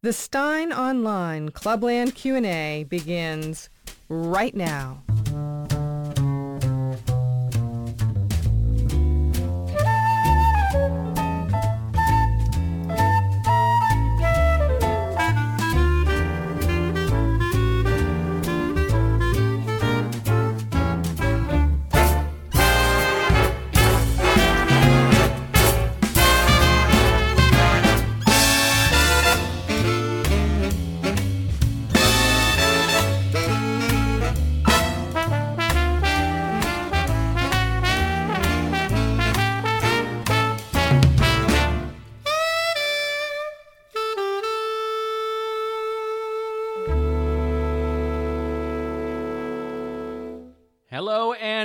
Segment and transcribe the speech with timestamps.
[0.00, 3.68] The Steyn Online Clubland Q&A begins
[4.08, 5.02] right now.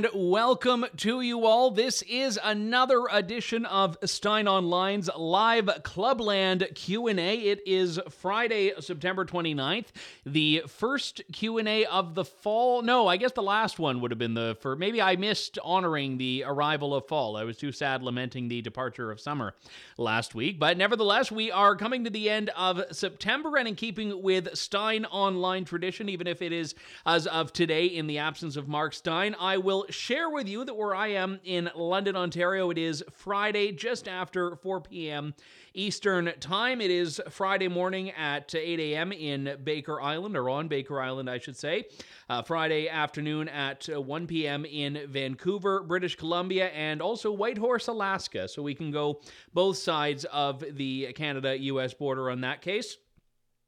[0.03, 1.71] And welcome to you all.
[1.71, 7.35] This is another edition of Steyn Online's live Clubland Q&A.
[7.37, 9.87] It is Friday, September 29th,
[10.25, 12.81] the first Q&A of the fall.
[12.81, 16.17] No, I guess the last one would have been the for maybe I missed honoring
[16.17, 17.37] the arrival of fall.
[17.37, 19.55] I was too sad lamenting the departure of summer
[19.97, 24.21] last week, but nevertheless, we are coming to the end of September and in keeping
[24.21, 26.75] with Steyn Online tradition, even if it is
[27.05, 30.75] as of today in the absence of Mark Steyn I will share with you that
[30.75, 35.33] where I am in London, Ontario, it is Friday just after 4 p.m.
[35.73, 36.81] Eastern Time.
[36.81, 39.11] It is Friday morning at 8 a.m.
[39.11, 41.85] in Baker Island, or on Baker Island, I should say.
[42.29, 44.65] Uh, Friday afternoon at 1 p.m.
[44.65, 48.47] in Vancouver, British Columbia, and also Whitehorse, Alaska.
[48.47, 49.21] So we can go
[49.53, 52.97] both sides of the Canada US border on that case.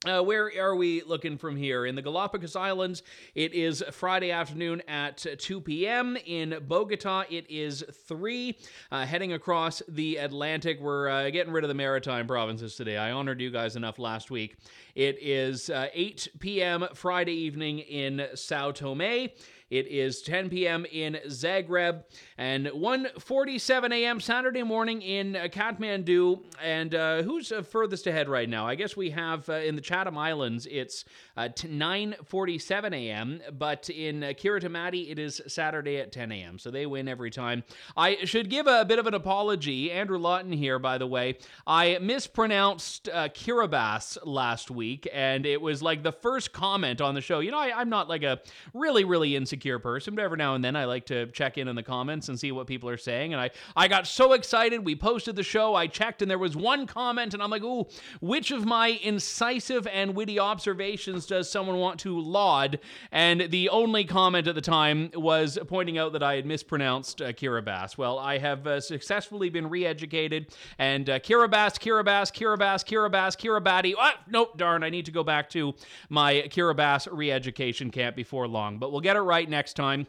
[0.06, 1.88] Uh, where are we looking from here?
[1.88, 3.02] In the Galapagos Islands,
[3.34, 6.16] it is Friday afternoon at 2 p.m.
[6.28, 8.56] In Bogota, it is 3.
[8.92, 12.98] Uh, heading across the Atlantic, we're uh, getting rid of the maritime provinces today.
[12.98, 14.58] I honored you guys enough last week.
[14.94, 16.86] It is uh, 8 p.m.
[16.94, 19.30] Friday evening in Sao Tome.
[19.72, 20.86] It is 10 p.m.
[20.92, 22.04] in Zagreb
[22.38, 24.20] and 1:47 a.m.
[24.20, 26.44] Saturday morning in uh, Kathmandu.
[26.64, 28.68] And uh, who's uh, furthest ahead right now?
[28.68, 31.04] I guess we have uh, in the Chatham Islands it's
[31.36, 33.42] 9:47 a.m.
[33.58, 36.60] But in uh, Kiritimati it is Saturday at 10 a.m.
[36.60, 37.64] So they win every time.
[37.98, 39.92] I should give a, bit of an apology.
[39.92, 41.40] Andrew Lawton here, by the way.
[41.66, 47.22] I mispronounced uh, Kiribati last week, and it was like the first comment on the
[47.22, 47.40] show.
[47.40, 48.42] You know, I, I'm not like a
[48.76, 51.68] really really insecure insecure person, but every now and then I like to check in
[51.68, 53.34] in the comments and see what people are saying.
[53.34, 54.86] And I, I got so excited.
[54.86, 55.76] We posted the show.
[55.76, 57.88] I checked, and there was one comment, and I'm like, ooh,
[58.22, 62.80] which of my incisive and witty observations does someone want to laud?
[63.12, 67.32] And the only comment at the time was pointing out that I had mispronounced uh,
[67.34, 67.98] Kiribati.
[67.98, 70.48] Well, I have uh, successfully been re-educated,
[70.78, 73.94] and uh, Kiribati, Kiribati, Kiribati, Kiribati, Kiribati.
[73.98, 75.74] Oh, nope, darn, I need to go back to
[76.10, 78.78] my Kiribati re-education camp before long.
[78.78, 80.08] But we'll get it right next time.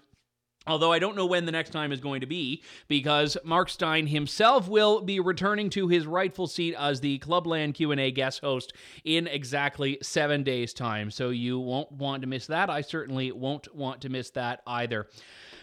[0.69, 4.08] Although I don't know when the next time is going to be, because Mark Steyn
[4.08, 8.72] himself will be returning to his rightful seat as the Clubland Q&A guest host
[9.04, 11.12] in exactly seven days' time.
[11.12, 12.69] So you won't want to miss that.
[12.69, 15.06] I certainly won't want to miss that either.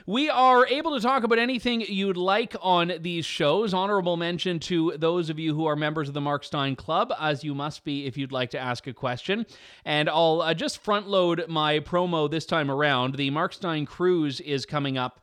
[0.06, 3.74] We are able to talk about anything you'd like on these shows.
[3.74, 7.46] Honorable mention to those of you who are members of the Mark Steyn Club, as
[7.46, 9.46] you must be if you'd like to ask a question.
[9.86, 13.16] And I'll uh, just front load my promo this time around.
[13.16, 15.22] The Mark Steyn Cruise is coming up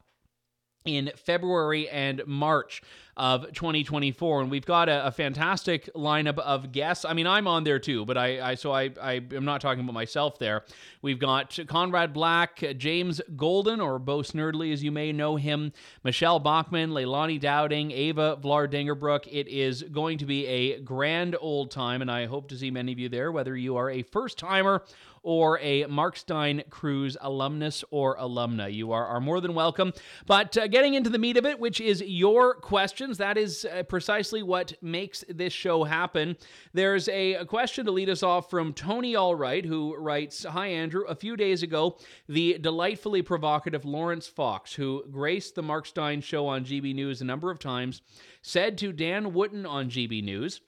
[0.84, 2.82] in February and March
[3.20, 7.64] of 2024 and we've got a, a, fantastic lineup of guests i mean i'm on
[7.64, 10.64] there too but i, I so I, I am not talking about myself there
[11.02, 16.38] we've got conrad black james golden or bo snerdley as you may know him Michele
[16.38, 19.26] Bachmann, leilani dowding Eva Vlaardingerbroek.
[19.30, 22.90] it is going to be a grand old time and i hope to see many
[22.92, 24.82] of you there whether you are a first timer
[25.22, 28.72] or a Mark Steyn Cruise alumnus or alumna.
[28.72, 29.92] You are, are more than welcome.
[30.26, 33.18] But uh, getting into the meat of it, which is your questions.
[33.18, 36.36] That is uh, precisely what makes this show happen.
[36.72, 41.04] There's a, a question to lead us off from Tony Allwright, who writes Hi, Andrew.
[41.08, 46.46] A few days ago, the delightfully provocative Laurence Fox, who graced the Mark Steyn show
[46.46, 48.02] on GB News a number of times,
[48.42, 50.60] said to Dan Wootton on GB News,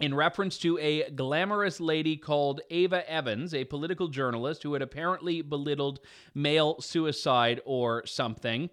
[0.00, 5.40] in reference to a glamorous lady called Ava Evans, a political journalist who had apparently
[5.42, 6.00] belittled
[6.34, 8.68] male suicide or something.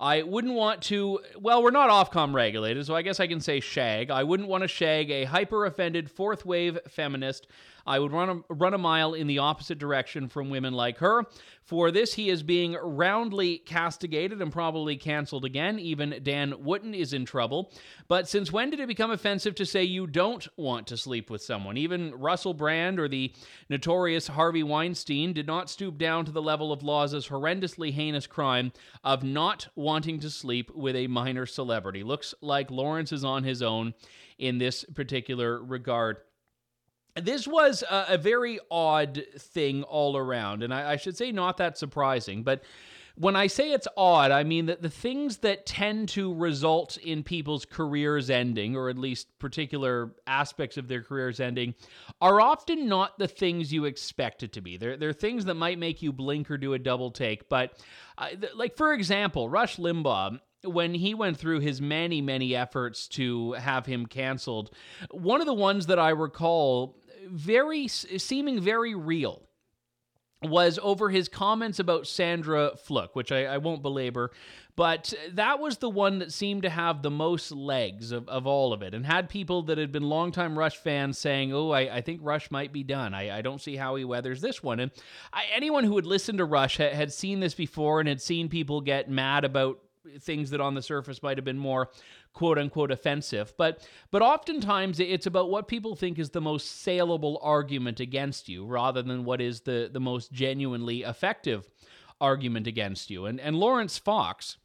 [0.00, 3.60] I wouldn't want to, well, we're not Ofcom regulated, so I guess I can say
[3.60, 4.10] shag.
[4.10, 7.46] I wouldn't want to shag a hyper offended fourth wave feminist
[7.86, 11.24] I would run a, run a mile in the opposite direction from women like her.
[11.62, 15.78] For this, he is being roundly castigated and probably canceled again.
[15.78, 17.72] Even Dan Wootton is in trouble.
[18.08, 21.42] But since when did it become offensive to say you don't want to sleep with
[21.42, 21.76] someone?
[21.76, 23.34] Even Russell Brand or the
[23.68, 28.72] notorious Harvey Weinstein did not stoop down to the level of Law's horrendously heinous crime
[29.04, 32.02] of not wanting to sleep with a minor celebrity.
[32.02, 33.94] Looks like Laurence is on his own
[34.38, 36.18] in this particular regard
[37.14, 41.58] this was a, a, very odd thing all around, and I, I, should say not
[41.58, 42.42] that surprising.
[42.42, 42.62] But
[43.16, 47.22] when I say it's odd, I mean that the things that tend to result in
[47.22, 51.74] people's careers ending, or at least particular aspects of their careers ending,
[52.20, 54.78] are often not the things you expect it to be.
[54.78, 57.48] They're, they're things that might make you blink or do a double take.
[57.50, 57.78] But,
[58.16, 63.08] uh, th- like, for example, Rush Limbaugh when he went through his many, many efforts
[63.08, 64.70] to have him canceled,
[65.10, 66.96] one of the ones that I recall
[67.28, 69.42] very seeming very real
[70.42, 74.32] was over his comments about Sandra Fluke, which I, I, won't belabor,
[74.74, 78.72] but that was the one that seemed to have the most legs of, of all
[78.72, 82.00] of it and had people that had been longtime Rush fans saying, Oh, I, I
[82.00, 83.14] think Rush might be done.
[83.14, 84.80] I, I don't see how he weathers this one.
[84.80, 84.90] And
[85.54, 88.80] anyone who had listened to Rush ha, had seen this before and had seen people
[88.80, 89.78] get mad about
[90.20, 91.90] things that on the surface might have been more
[92.32, 93.52] quote unquote offensive.
[93.56, 98.64] But but oftentimes it's about what people think is the most saleable argument against you
[98.64, 101.68] rather than what is the the most genuinely effective
[102.20, 103.26] argument against you.
[103.26, 104.56] And and Laurence Fox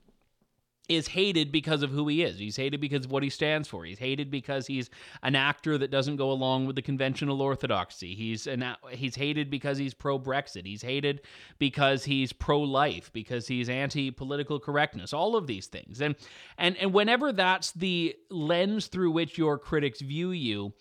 [0.89, 2.39] is hated because of who he is.
[2.39, 3.83] He's hated because of what he stands for.
[3.83, 4.89] He's hated because he's
[5.21, 8.15] an actor that doesn't go along with the conventional orthodoxy.
[8.15, 10.65] He's an he's hated because he's pro Brexit.
[10.65, 11.21] He's hated
[11.59, 15.13] because he's pro life, because he's anti political correctness.
[15.13, 16.01] All of these things.
[16.01, 16.15] And
[16.57, 20.73] and and whenever that's the lens through which your critics view you,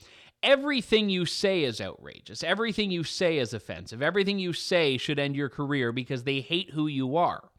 [0.43, 2.44] everything you say is outrageous.
[2.44, 4.02] Everything you say is offensive.
[4.02, 7.50] Everything you say should end your career because they hate who you are.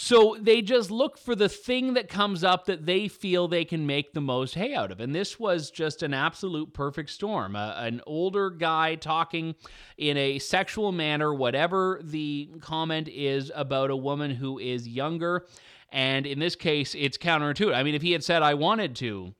[0.00, 3.84] So they just look for the thing that comes up that they feel they can
[3.84, 5.00] make the most hay out of.
[5.00, 7.56] And this was just an absolute perfect storm.
[7.56, 9.56] Uh, an older guy talking
[9.96, 15.46] in a sexual manner, whatever the comment is about a woman who is younger.
[15.90, 17.74] And in this case, it's counterintuitive.
[17.74, 19.34] I mean, if he had said, I wanted to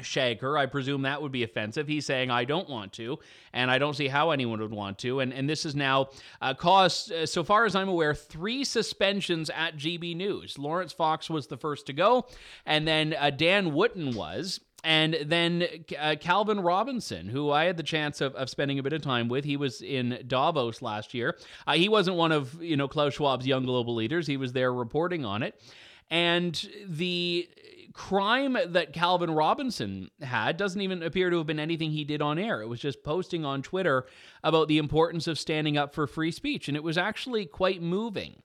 [0.00, 0.56] shag her.
[0.56, 1.88] I presume that would be offensive.
[1.88, 3.18] He's saying, I don't want to,
[3.52, 5.20] and I don't see how anyone would want to.
[5.20, 6.08] And, and this has now
[6.40, 10.58] uh, caused, uh, so far as I'm aware, three suspensions at GB News.
[10.58, 12.26] Laurence Fox was the first to go,
[12.66, 14.60] and then uh, Dan Wootton was.
[14.84, 15.66] And then
[15.98, 19.28] uh, Calvin Robinson, who I had the chance of, of spending a bit of time
[19.28, 21.36] with, he was in Davos last year.
[21.66, 24.28] Uh, he wasn't one of you know Klaus Schwab's young global leaders.
[24.28, 25.60] He was there reporting on it,
[26.10, 27.48] and the
[27.98, 32.38] crime that Calvin Robinson had doesn't even appear to have been anything he did on
[32.38, 32.62] air.
[32.62, 34.06] It was just posting on Twitter
[34.44, 36.68] about the importance of standing up for free speech.
[36.68, 38.42] And it was actually quite moving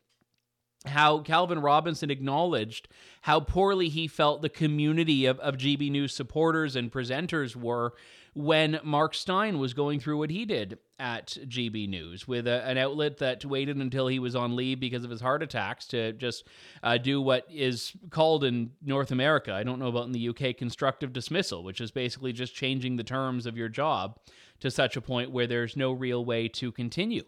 [0.87, 2.87] how Calvin Robinson acknowledged
[3.21, 7.93] how poorly he felt the community of, of GB News supporters and presenters were
[8.33, 12.77] when Mark Steyn was going through what he did at GB News with a, an
[12.77, 16.47] outlet that waited until he was on leave because of his heart attacks to just
[16.81, 20.57] uh, do what is called in North America, I don't know about in the UK,
[20.57, 24.19] constructive dismissal, which is basically just changing the terms of your job
[24.61, 27.23] to such a point where there's no real way to continue.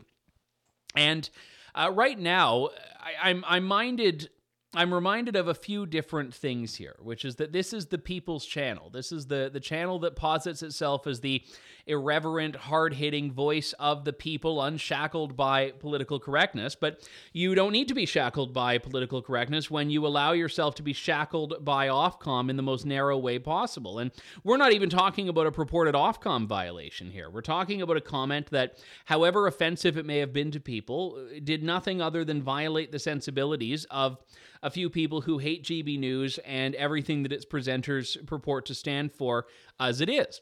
[0.96, 1.30] And
[1.75, 2.69] uh, right now,
[3.00, 4.30] I, I'm I'm minded
[4.75, 8.45] I'm reminded of a few different things here, which is that this is the people's
[8.45, 8.89] channel.
[8.89, 11.44] This is the the channel that posits itself as the
[11.88, 17.94] irreverent, hard-hitting voice of the people unshackled by political correctness, but you don't need to
[17.94, 22.58] be shackled by political correctness when you allow yourself to be shackled by Ofcom in
[22.58, 24.00] the most narrow way possible.
[24.00, 24.12] And
[24.44, 27.29] we're not even talking about a purported Ofcom violation here.
[27.29, 31.63] We're talking about a comment that however offensive it may have been to people, did
[31.63, 34.17] nothing other than violate the sensibilities of
[34.64, 39.12] a few people who hate GB News and everything that its presenters purport to stand
[39.12, 39.46] for
[39.80, 40.42] as it is.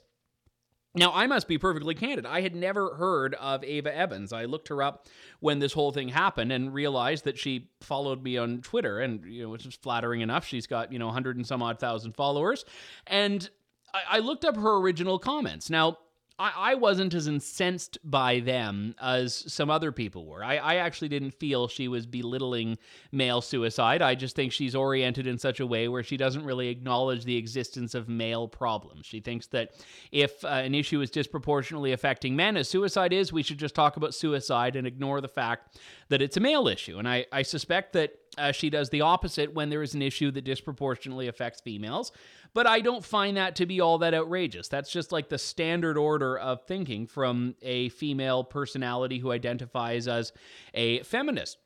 [0.95, 2.25] Now, I must be perfectly candid.
[2.25, 4.31] I had never heard of Ava Evans.
[4.31, 5.07] I looked her up
[5.39, 9.43] when this whole thing happened and realized that she followed me on Twitter, and you
[9.43, 10.45] know, which is flattering enough.
[10.45, 12.63] She's got you know, hundred and some odd thousand followers,
[13.07, 13.49] and
[13.91, 15.67] I, I looked up her original comments.
[15.67, 15.97] Now,
[16.39, 20.43] I, I wasn't as incensed by them as some other people were.
[20.43, 22.77] I, I actually didn't feel she was belittling
[23.11, 24.01] male suicide.
[24.01, 27.37] I just think she's oriented in such a way where she doesn't really acknowledge the
[27.37, 29.05] existence of male problems.
[29.05, 29.71] She thinks that
[30.11, 33.97] if uh, an issue is disproportionately affecting men, as suicide is, we should just talk
[33.97, 35.77] about suicide and ignore the fact
[36.09, 36.97] that it's a male issue.
[36.97, 40.31] And I, I suspect that Uh, she does the opposite when there is an issue
[40.31, 42.11] that disproportionately affects females.
[42.53, 44.67] But I don't find that to be all that outrageous.
[44.67, 50.33] That's just like the standard order of thinking from a female personality who identifies as
[50.73, 51.57] a feminist.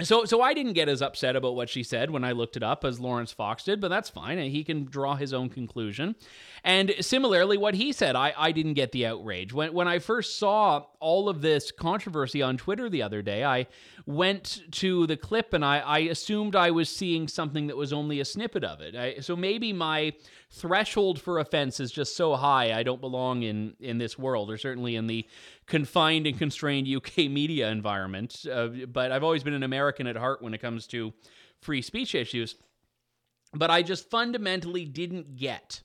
[0.00, 2.62] So, so I didn't get as upset about what she said when I looked it
[2.62, 4.38] up as Laurence Fox did, but that's fine.
[4.38, 6.16] He can draw his own conclusion.
[6.64, 9.52] And similarly, what he said, I, I didn't get the outrage.
[9.52, 13.66] When, when I first saw all of this controversy on Twitter the other day, I
[14.06, 18.20] went to the clip and I, I assumed I was seeing something that was only
[18.20, 18.94] a snippet of it.
[18.94, 20.12] I, so maybe my
[20.50, 24.56] threshold for offense is just so high I don't belong in in this world, or
[24.56, 25.26] certainly in the
[25.66, 28.46] confined and constrained UK media environment.
[28.50, 31.12] Uh, but I've always been an American at heart when it comes to
[31.60, 32.54] free speech issues.
[33.54, 35.82] But I just fundamentally didn't get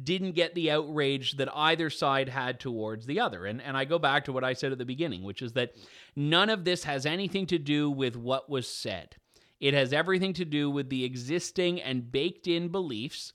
[0.00, 3.46] didn't get the outrage that either side had towards the other.
[3.46, 5.74] And and I go back to what I said at the beginning, which is that
[6.16, 9.16] none of this has anything to do with what was said.
[9.60, 13.32] It has everything to do with the existing and baked in beliefs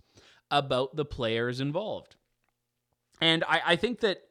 [0.52, 2.16] about the players involved.
[3.22, 4.22] And I, I think that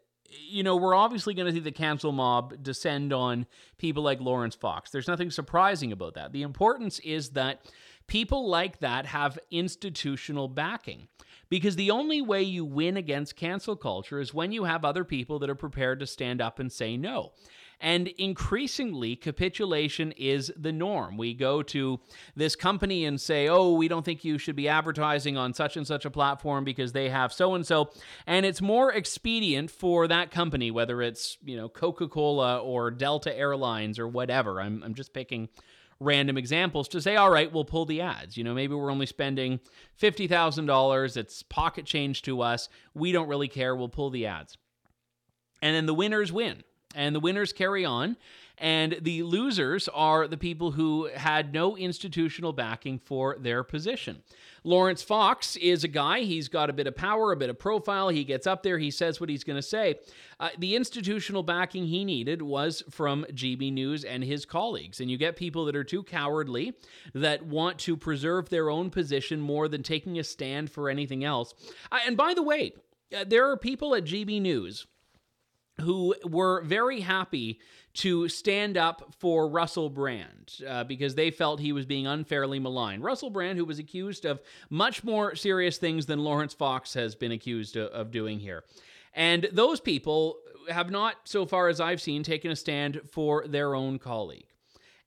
[0.49, 3.47] you know, we're obviously going to see the cancel mob descend on
[3.79, 4.91] people like Laurence Fox.
[4.91, 6.33] There's nothing surprising about that.
[6.33, 7.61] The importance is that
[8.07, 11.09] people like that have institutional backing.
[11.49, 15.39] Because the only way you win against cancel culture is when you have other people
[15.39, 17.33] that are prepared to stand up and say no.
[17.81, 21.19] And increasingly, capitulation is the norm.
[21.19, 22.01] We go to
[22.35, 25.87] this company and say, oh, we don't think you should be advertising on such and
[25.87, 27.91] such a platform because they have so and so.
[28.27, 33.37] And it's more expedient for that company, whether it's, you know, Coca Cola or Delta
[33.37, 34.61] Airlines or whatever.
[34.61, 35.51] I'm, I'm just picking
[36.01, 38.37] random examples to say, all right, we'll pull the ads.
[38.37, 39.61] You know, maybe we're only spending
[40.01, 41.17] $50,000.
[41.17, 42.69] It's pocket change to us.
[42.95, 43.75] We don't really care.
[43.75, 44.57] We'll pull the ads.
[45.63, 46.63] And then the winners win
[46.95, 48.17] and the winners carry on.
[48.59, 54.23] And the losers are the people who had no institutional backing for their position.
[54.65, 58.09] Laurence Fox is a guy, he's got a bit of power, a bit of profile.
[58.09, 59.97] He gets up there, he says what he's going to say.
[60.41, 65.01] Uh, the institutional backing he needed was from GB News and his colleagues.
[65.01, 66.75] And you get people that are too cowardly,
[67.15, 71.55] that want to preserve their own position more than taking a stand for anything else.
[71.93, 72.73] Uh, and by the way,
[73.17, 74.87] uh, there are people at GB News
[75.81, 77.61] who were very happy
[77.97, 83.03] to stand up for Russell Brand uh, because they felt he was being unfairly maligned.
[83.03, 87.33] Russell Brand, who was accused of much more serious things than Laurence Fox has been
[87.33, 88.65] accused of, of doing here.
[89.15, 90.39] And those people
[90.69, 94.47] have not, so far as I've seen, taken a stand for their own colleague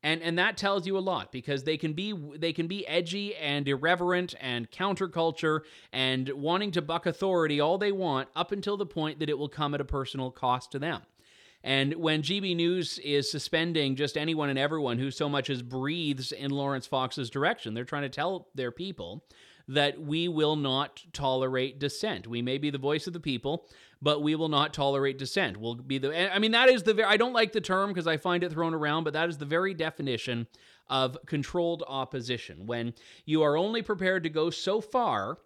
[0.01, 3.35] and and that tells you a lot because they can be they can be edgy
[3.35, 8.85] and irreverent and counterculture and wanting to buck authority all they want up until the
[8.85, 11.01] point that it will come at a personal cost to them.
[11.63, 16.31] And when GB News is suspending just anyone and everyone who so much as breathes
[16.31, 19.25] in Laurence Fox's direction, they're trying to tell their people
[19.67, 22.27] that we will not tolerate dissent.
[22.27, 23.67] We may be the voice of the people,
[24.01, 25.57] but we will not tolerate dissent.
[25.57, 28.07] We'll be the I mean that is the very I don't like the term because
[28.07, 30.47] I find it thrown around, but that is the very definition
[30.87, 32.93] of controlled opposition when
[33.25, 35.37] you are only prepared to go so far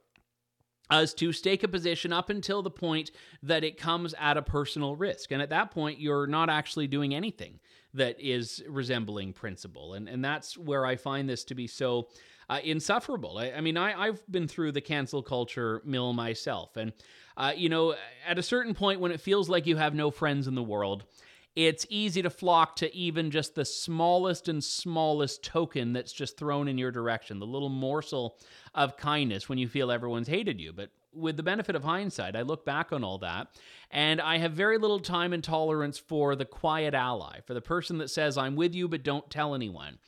[0.90, 3.12] as to stake a position up until the point
[3.42, 5.32] that it comes at a personal risk.
[5.32, 7.60] And at that point, you're not actually doing anything
[7.94, 9.94] that is resembling principle.
[9.94, 12.10] And, and that's where I find this to be so
[12.50, 13.38] uh, insufferable.
[13.38, 16.75] I, I mean, I, I've been through the cancel culture mill myself.
[16.75, 16.92] And,
[17.38, 17.96] uh, you know,
[18.28, 21.06] at a certain point when it feels like you have no friends in the world,
[21.55, 26.67] it's easy to flock to even just the smallest and smallest token that's just thrown
[26.67, 28.38] in your direction, the little morsel
[28.74, 30.74] of kindness when you feel everyone's hated you.
[30.74, 33.48] But with the benefit of hindsight, I look back on all that
[33.91, 38.00] and I have very little time and tolerance for the quiet ally, for the person
[38.00, 40.00] that says, I'm with you, but don't tell anyone.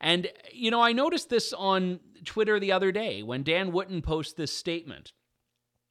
[0.00, 4.34] And, you know, I noticed this on Twitter the other day when Dan Wootton posts
[4.34, 5.12] this statement.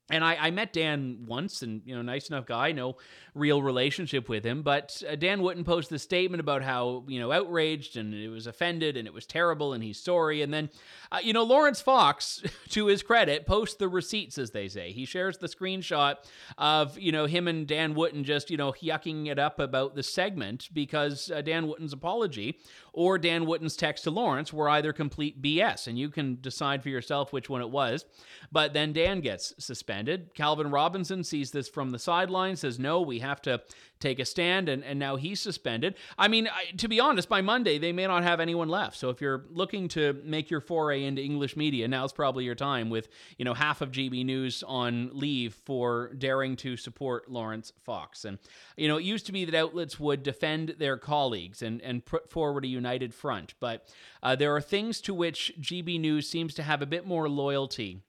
[0.10, 2.98] And I, I, met Dan once, and you know, nice enough guy, no
[3.34, 4.62] real relationship with him.
[4.62, 8.46] But uh, Dan Wootton posted a statement about how you know outraged and it was
[8.46, 10.42] offended and it was terrible and he's sorry.
[10.42, 10.70] And then,
[11.12, 14.92] uh, you know, Laurence Fox, to his credit, posts the receipts as they say.
[14.92, 16.16] He shares the screenshot
[16.58, 20.04] of you know him and Dan Wootton just you know yucking it up about the
[20.04, 22.60] segment because uh, Dan Wootton's apology
[22.94, 26.90] or Dan Wootton's text to Laurence were either complete BS, and you can decide for
[26.90, 28.06] yourself which one it was.
[28.52, 30.34] But then Dan gets suspended.
[30.36, 33.62] Calvin Robinson sees this from the sideline, says, no, we have to
[34.02, 35.96] take a stand, and, and now he's suspended.
[36.18, 38.98] I mean, I, to be honest, by Monday, they may not have anyone left.
[38.98, 42.90] So if you're looking to make your foray into English media, now's probably your time
[42.90, 48.26] with, you know, half of GB News on leave for daring to support Laurence Fox.
[48.26, 48.40] And,
[48.76, 52.30] you know, it used to be that outlets would defend their colleagues and, and put
[52.30, 53.54] forward a united front.
[53.60, 53.88] But
[54.24, 58.02] uh, there are things to which GB News seems to have a bit more loyalty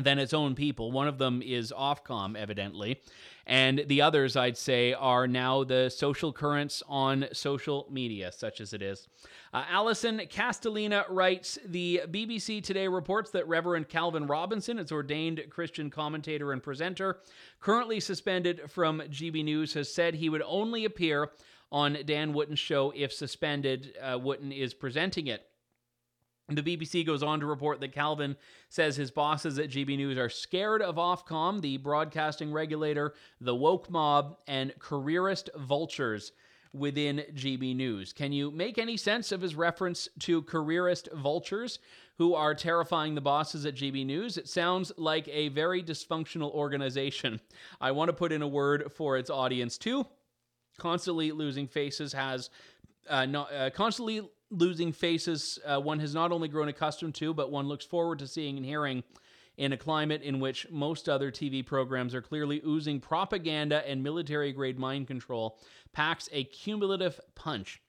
[0.00, 0.90] than its own people.
[0.90, 3.00] One of them is Ofcom, evidently.
[3.46, 8.72] And the others, I'd say, are now the social currents on social media, such as
[8.72, 9.08] it is.
[9.52, 15.90] Uh, Allison Castellina writes The BBC Today reports that Reverend Calvin Robinson, its ordained Christian
[15.90, 17.18] commentator and presenter,
[17.60, 21.30] currently suspended from GB News, has said he would only appear
[21.70, 23.94] on Dan Wootton's show if suspended.
[24.00, 25.48] Uh, Wootton is presenting it.
[26.54, 28.36] The BBC goes on to report that Calvin
[28.68, 33.90] says his bosses at GB News are scared of Ofcom, the broadcasting regulator, the woke
[33.90, 36.32] mob, and careerist vultures
[36.72, 38.12] within GB News.
[38.12, 41.78] Can you make any sense of his reference to careerist vultures
[42.18, 44.38] who are terrifying the bosses at GB News?
[44.38, 47.40] It sounds like a very dysfunctional organization.
[47.80, 50.06] I want to put in a word for its audience too.
[50.78, 52.48] Constantly losing faces has
[53.08, 57.50] uh, not, uh, constantly losing faces uh, one has not only grown accustomed to, but
[57.50, 59.02] one looks forward to seeing and hearing
[59.56, 64.52] in a climate in which most other TV programs are clearly oozing propaganda and military
[64.52, 65.58] grade mind control,
[65.92, 67.80] packs a cumulative punch.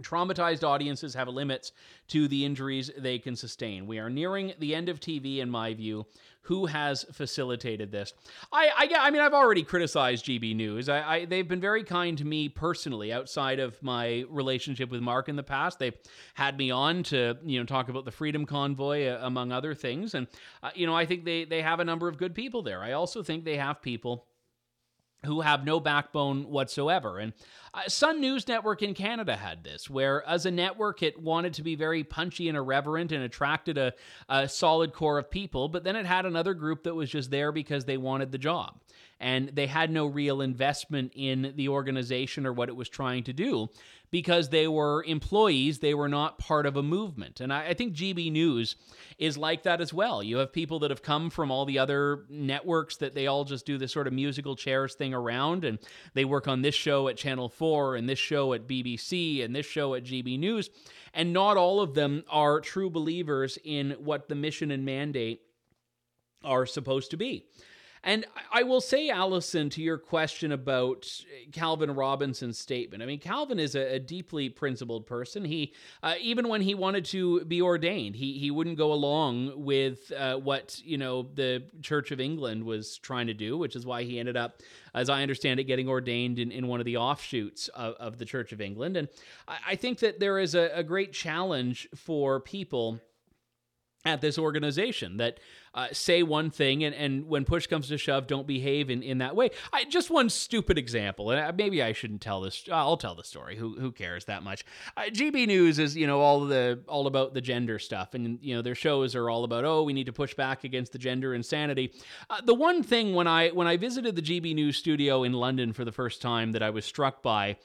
[0.00, 1.72] Traumatized audiences have limits
[2.08, 3.86] to the injuries they can sustain.
[3.86, 6.06] We are nearing the end of TV, in my view.
[6.46, 8.14] Who has facilitated this?
[8.50, 10.88] I, I, I mean, I've already criticized GB News.
[10.88, 15.28] I, I, they've been very kind to me personally, outside of my relationship with Mark
[15.28, 15.78] in the past.
[15.78, 15.96] They've
[16.34, 20.14] had me on to, you know, talk about the Freedom Convoy, uh, among other things.
[20.14, 20.26] And,
[20.62, 22.82] uh, you know, I think they, they have a number of good people there.
[22.82, 24.26] I also think they have people
[25.24, 27.18] who have no backbone whatsoever.
[27.18, 27.32] And
[27.74, 31.62] uh, Sun News Network in Canada had this, where as a network, it wanted to
[31.62, 33.92] be very punchy and irreverent and attracted a,
[34.28, 37.52] a solid core of people, but then it had another group that was just there
[37.52, 38.80] because they wanted the job.
[39.20, 43.32] And they had no real investment in the organization or what it was trying to
[43.32, 43.68] do
[44.12, 47.40] because they were employees, they were not part of a movement.
[47.40, 48.76] And I, I, think GB News
[49.18, 50.22] is like that as well.
[50.22, 53.64] You have people that have come from all the other networks that they all just
[53.64, 55.78] do this sort of musical chairs thing around, and
[56.12, 59.66] they work on this show at Channel 4, and this show at BBC, and this
[59.66, 60.68] show at GB News.
[61.14, 65.40] And not all of them are true believers in what the mission and mandate
[66.44, 67.46] are supposed to be.
[68.04, 71.08] And I will say, Allison, to your question about
[71.52, 73.00] Calvin Robinson's statement.
[73.00, 75.44] I mean, Calvin is a, a deeply principled person.
[75.44, 80.10] He, uh, even when he wanted to be ordained, he he wouldn't go along with
[80.10, 84.02] uh, what you know the Church of England was trying to do, which is why
[84.02, 84.62] he ended up,
[84.94, 88.24] as I understand it, getting ordained in, in one of the offshoots of, of the
[88.24, 88.96] Church of England.
[88.96, 89.08] And
[89.46, 93.00] I, I think that there is a, a great challenge for people
[94.04, 95.38] at this organization that
[95.74, 99.18] uh, say one thing and, and when push comes to shove don't behave in, in
[99.18, 99.50] that way.
[99.72, 103.56] I, just one stupid example and maybe i shouldn't tell this i'll tell the story
[103.56, 104.64] who, who cares that much?
[104.96, 108.54] Uh, gb news is you know all the all about the gender stuff and you
[108.54, 111.34] know their shows are all about oh we need to push back against the gender
[111.34, 111.92] insanity.
[112.30, 115.72] Uh, the one thing when i when i visited the gb news studio in london
[115.72, 117.56] for the first time that i was struck by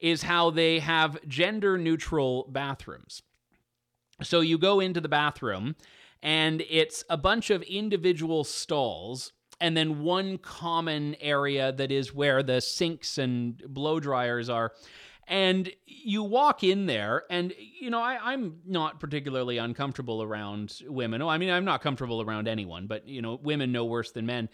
[0.00, 3.22] is how they have gender neutral bathrooms.
[4.22, 5.76] So you go into the bathroom,
[6.26, 12.42] and it's a bunch of individual stalls and then one common area that is where
[12.42, 14.72] the sinks and blow dryers are.
[15.28, 21.22] And you walk in there, and you know, I, am not particularly uncomfortable around women.
[21.22, 24.26] Oh, I mean, I'm not comfortable around anyone, but you know, women no worse than
[24.26, 24.48] men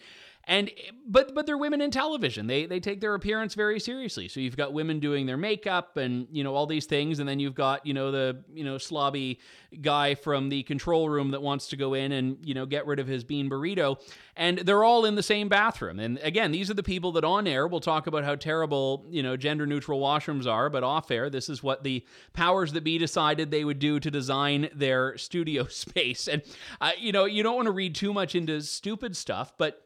[0.45, 0.69] and
[1.07, 2.47] but but they're women in television.
[2.47, 4.27] They they take their appearance very seriously.
[4.27, 7.19] So you've got women doing their makeup and you know all these things.
[7.19, 9.37] And then you've got you know the you know slobby
[9.81, 12.99] guy from the control room that wants to go in and you know get rid
[12.99, 13.97] of his bean burrito.
[14.35, 15.99] And they're all in the same bathroom.
[15.99, 19.23] And again these are the people that on air will talk about how terrible you
[19.23, 20.69] know gender neutral washrooms are.
[20.69, 24.11] But off air this is what the powers that be decided they would do to
[24.11, 26.27] design their studio space.
[26.27, 26.41] And
[26.81, 29.79] uh, you know you don't want to read too much into stupid stuff but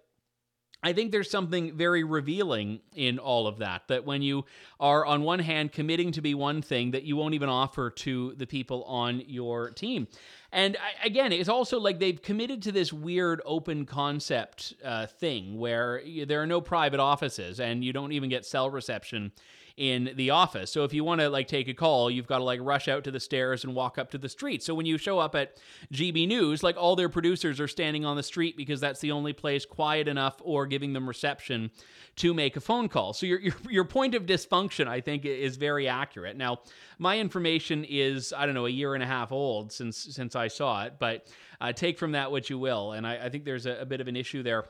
[0.84, 3.88] I think there's something very revealing in all of that.
[3.88, 4.46] That when you
[4.80, 8.34] are, on one hand, committing to be one thing that you won't even offer to
[8.36, 10.08] the people on your team.
[10.52, 15.58] And I, again, it's also like they've committed to this weird open concept uh, thing
[15.58, 19.32] where there are no private offices and you don't even get cell reception
[19.78, 20.72] in the office.
[20.72, 23.04] So if you want to like take a call, you've got to like rush out
[23.04, 24.64] to the stairs and walk up to the street.
[24.64, 25.58] So when you show up at
[25.94, 29.34] GB News, like all their producers are standing on the street because that's the only
[29.34, 31.70] place quiet enough or giving them reception
[32.16, 33.14] to make a phone call.
[33.14, 36.36] So your your, your point of dysfunction, I think, is very accurate.
[36.36, 36.62] Now,
[36.98, 40.48] my information is I don't know a year and a half old since since I
[40.48, 41.28] saw it, but
[41.62, 42.94] uh, take from that what you will.
[42.94, 44.66] And I, I think there's a, a bit of an issue there.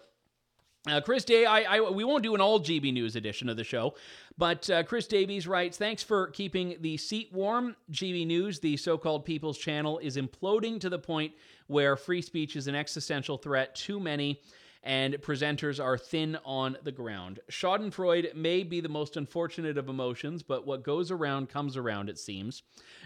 [0.87, 3.63] Uh, Chris Day, I, I, we won't do an all GB News edition of the
[3.63, 3.95] show,
[4.37, 7.75] but uh, Chris Davies writes, "Thanks for keeping the seat warm.
[7.91, 11.33] GB News, the so-called People's Channel, is imploding to the point
[11.67, 13.75] where free speech is an existential threat.
[13.75, 14.41] Too many."
[14.83, 17.41] And presenters are thin on the ground.
[17.51, 22.17] Schadenfreude may be the most unfortunate of emotions, but what goes around comes around, it
[22.17, 22.63] seems.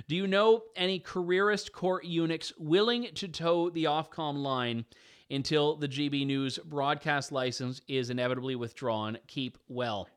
[0.08, 4.86] Do you know any careerist court eunuchs willing to toe the Ofcom line
[5.32, 9.18] until the GB News broadcast license is inevitably withdrawn.
[9.28, 10.08] Keep well.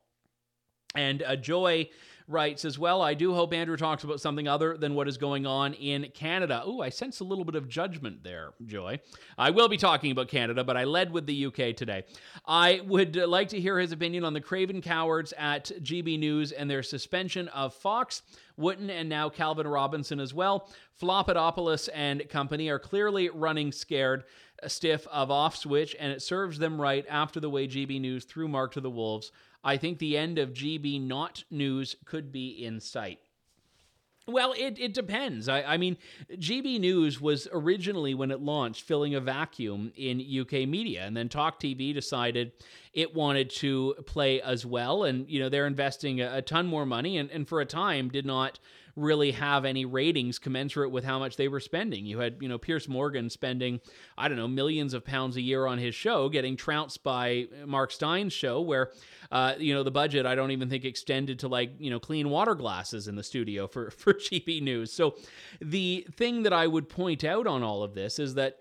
[0.94, 1.88] And uh, Joy
[2.26, 5.44] writes as well, I do hope Andrew talks about something other than what is going
[5.44, 6.62] on in Canada.
[6.66, 9.00] Ooh, I sense a little bit of judgment there, Joy.
[9.36, 12.04] I will be talking about Canada, but I led with the UK today.
[12.46, 16.52] I would uh, like to hear his opinion on the Craven Cowards at GB News
[16.52, 18.22] and their suspension of Fox.
[18.56, 20.70] Wootton and now Calvin Robinson as well.
[21.02, 24.24] Flopadopoulos and company are clearly running scared
[24.66, 28.48] stiff of off switch, and it serves them right after the way GB News threw
[28.48, 29.32] Mark to the Wolves.
[29.62, 33.18] I think the end of GB not news could be in sight.
[34.26, 35.50] Well, it, it depends.
[35.50, 35.98] I, I mean,
[36.32, 41.04] GB News was originally, when it launched, filling a vacuum in UK media.
[41.04, 42.52] And then Talk TV decided
[42.94, 45.04] it wanted to play as well.
[45.04, 48.08] And, you know, they're investing a, a ton more money and, and for a time
[48.08, 48.58] did not
[48.96, 52.06] really have any ratings commensurate with how much they were spending.
[52.06, 53.80] You had, you know, Piers Morgan spending,
[54.16, 57.90] I don't know, millions of pounds a year on his show, getting trounced by Mark
[57.90, 58.92] Steyn's show, where,
[59.32, 62.30] uh, you know, the budget I don't even think extended to like, you know, clean
[62.30, 64.92] water glasses in the studio for, for GB News.
[64.92, 65.16] So
[65.60, 68.56] the thing that I would point out on all of this is that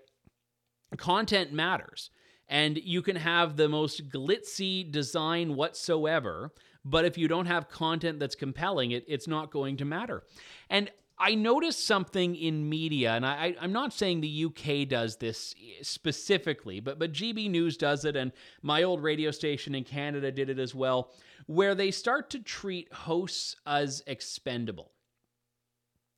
[0.96, 2.10] content matters.
[2.48, 6.52] And you can have the most glitzy design whatsoever,
[6.84, 10.22] but if you don't have content that's compelling, it, it's not going to matter.
[10.68, 15.54] And I noticed something in media, and I, I'm not saying the UK does this
[15.60, 20.32] eh, specifically, but but GB News does it, and my old radio station in Canada
[20.32, 21.12] did it as well,
[21.46, 24.90] where they start to treat hosts as expendable.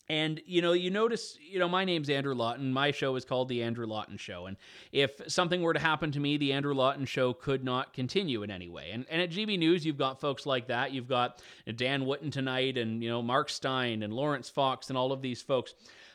[0.09, 2.73] And you know, you notice, you know, my name's Andrew Lawton.
[2.73, 4.47] My show is called The Andrew Lawton Show.
[4.47, 4.57] And
[4.92, 8.51] if something were to happen to me, The Andrew Lawton Show could not continue in
[8.51, 8.90] any way.
[8.92, 10.92] And, and at GB News, you've got folks like that.
[10.92, 11.42] You've got
[11.75, 15.42] Dan Wootton tonight, and you know, Mark Steyn and Laurence Fox, and all of these
[15.42, 15.75] folks.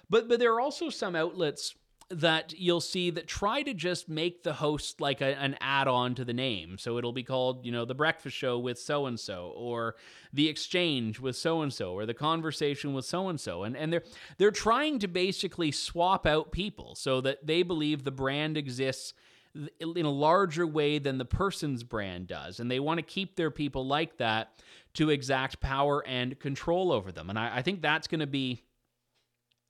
[0.09, 1.75] But but there are also some outlets
[2.11, 6.25] that you'll see that try to just make the host like a, an add-on to
[6.25, 6.77] the name.
[6.77, 9.95] So it'll be called, you know, the breakfast show with so and so, or
[10.33, 13.63] the exchange with so and so, or the conversation with so and so.
[13.63, 14.03] And they're
[14.37, 19.13] they're trying to basically swap out people so that they believe the brand exists
[19.53, 22.59] in a larger way than the person's brand does.
[22.59, 24.53] And they want to keep their people like that
[24.93, 27.29] to exact power and control over them.
[27.29, 28.63] And I, I think that's going to be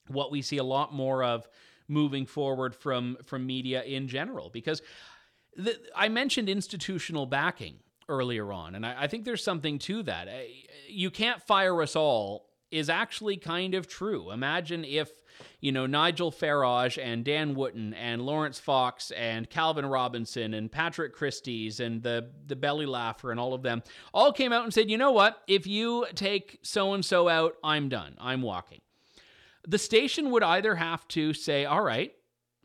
[0.07, 1.47] what we see a lot more of
[1.91, 4.81] moving forward from from media in general because
[5.55, 7.75] the, I mentioned institutional backing
[8.07, 10.27] earlier on, and I, I think there's something to that.
[10.87, 14.31] You can't fire us all is actually kind of true.
[14.31, 15.11] Imagine if,
[15.59, 21.13] you know, Nigel Farage and Dan Wootton and Laurence Fox and Calvin Robinson and Patrick
[21.13, 24.89] Christys and the the belly laugher and all of them all came out and said,
[24.89, 25.41] "You know what?
[25.47, 28.15] If you take so and so out, I'm done.
[28.19, 28.79] I'm walking."
[29.67, 32.13] The station would either have to say, "All right,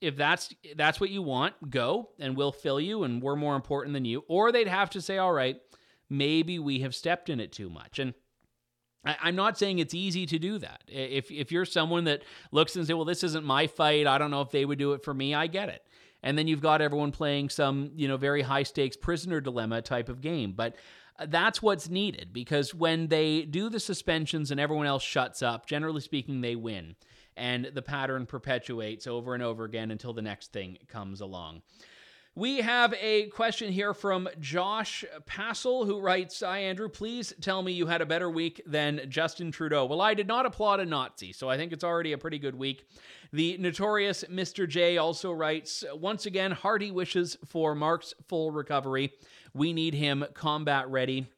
[0.01, 3.95] if that's that's what you want, go and we'll fill you and we're more important
[3.95, 5.61] than you," or they'd have to say, "All right,
[6.09, 8.15] maybe we have stepped in it too much." And
[9.05, 10.83] I, am not saying it's easy to do that.
[10.89, 14.07] If if you're someone that looks and say, "Well, this isn't my fight.
[14.07, 15.83] I don't know if they would do it for me," I get it.
[16.23, 20.09] And then you've got everyone playing some, you know, very high stakes prisoner dilemma type
[20.09, 20.53] of game.
[20.53, 20.75] But
[21.26, 26.00] that's what's needed because when they do the suspensions and everyone else shuts up, generally
[26.00, 26.96] speaking, they win.
[27.37, 31.62] And the pattern perpetuates over and over again until the next thing comes along.
[32.38, 36.90] We have a question here from Josh Passel who writes Hi, Andrew.
[36.90, 39.87] Please tell me you had a better week than Justin Trudeau.
[39.87, 42.55] Well, I did not applaud a Nazi, so I think it's already a pretty good
[42.55, 42.87] week.
[43.33, 44.68] The notorious Mr.
[44.68, 49.14] J also writes Once again, hearty wishes for Mark's full recovery.
[49.57, 51.29] We need him combat ready.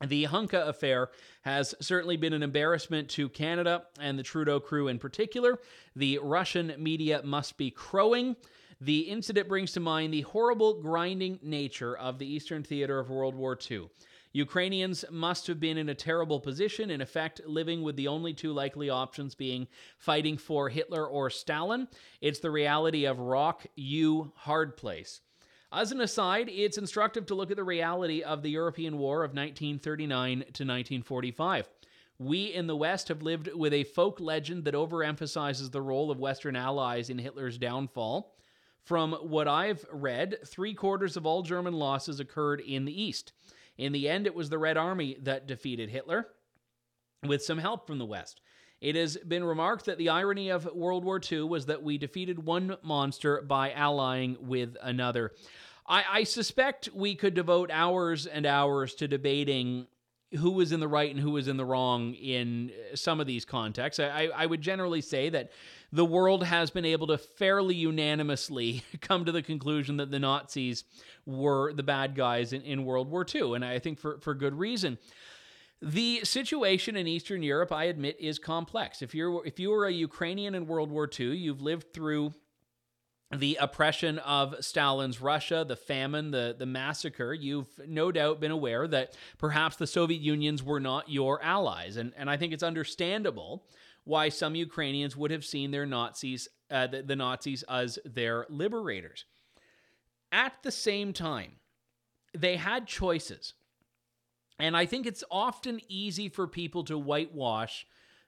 [0.00, 1.10] The Hunka affair
[1.42, 5.58] has certainly been an embarrassment to Canada and the Trudeau crew in particular.
[5.94, 8.36] The Russian media must be crowing.
[8.80, 13.34] The incident brings to mind the horrible grinding nature of the Eastern theater of World
[13.34, 13.90] War II.
[14.32, 18.54] Ukrainians must have been in a terrible position, in effect, living with the only two
[18.54, 19.68] likely options being
[19.98, 21.88] fighting for Hitler or Stalin.
[22.22, 25.20] It's the reality of rock, you, hard place.
[25.72, 29.30] As an aside, it's instructive to look at the reality of the European War of
[29.30, 31.68] 1939 to 1945.
[32.18, 36.20] We in the West have lived with a folk legend that overemphasizes the role of
[36.20, 38.32] Western allies in Hitler's downfall.
[38.84, 43.32] From what I've read, three quarters of all German losses occurred in the East.
[43.76, 46.28] In the end, it was the Red Army that defeated Hitler,
[47.24, 48.40] with some help from the West.
[48.80, 52.44] It has been remarked that the irony of World War II was that we defeated
[52.44, 55.32] one monster by allying with another.
[55.86, 59.86] I, I, suspect we could devote hours and hours to debating
[60.36, 63.44] who was in the right and who was in the wrong in some of these
[63.44, 64.00] contexts.
[64.00, 65.52] I, I would generally say that
[65.92, 70.84] the world has been able to fairly unanimously come to the conclusion that the Nazis
[71.24, 74.54] were the bad guys in, in World War II, and I think for, for good
[74.54, 74.98] reason.
[75.86, 79.02] The situation in Eastern Europe, I admit, is complex.
[79.02, 82.34] If you're if you were a Ukrainian in World War II, you've lived through
[83.32, 88.88] the oppression of Stalin's Russia, the famine, the, the massacre, you've no doubt been aware
[88.88, 91.96] that perhaps the Soviet Unions were not your allies.
[91.98, 93.64] And, and I think it's understandable
[94.02, 99.24] why some Ukrainians would have seen their Nazis, uh, the, the Nazis as their liberators.
[100.32, 101.52] At the same time,
[102.36, 103.54] they had choices.
[104.58, 107.86] And I think it's often easy for people to whitewash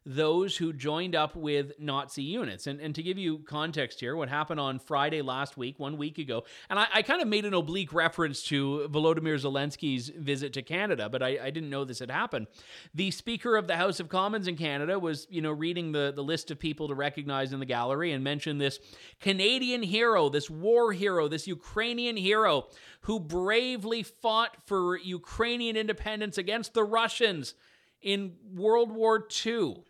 [0.09, 2.67] those who joined up with Nazi units.
[2.67, 6.17] And, and to give you context here, what happened on Friday last week, one week
[6.17, 10.63] ago, and I, I kind of made an oblique reference to Volodymyr Zelensky's visit to
[10.63, 12.47] Canada, but I, I didn't know this had happened.
[12.95, 16.25] The Speaker of the House of Commons in Canada was, you know, reading the, the
[16.25, 18.81] list of people to recognize in the gallery and mentioned this
[19.21, 22.69] Canadian hero, this war hero, this Ukrainian hero
[23.03, 27.53] who bravely fought for Ukrainian independence against the Russians
[28.01, 29.85] in World War II.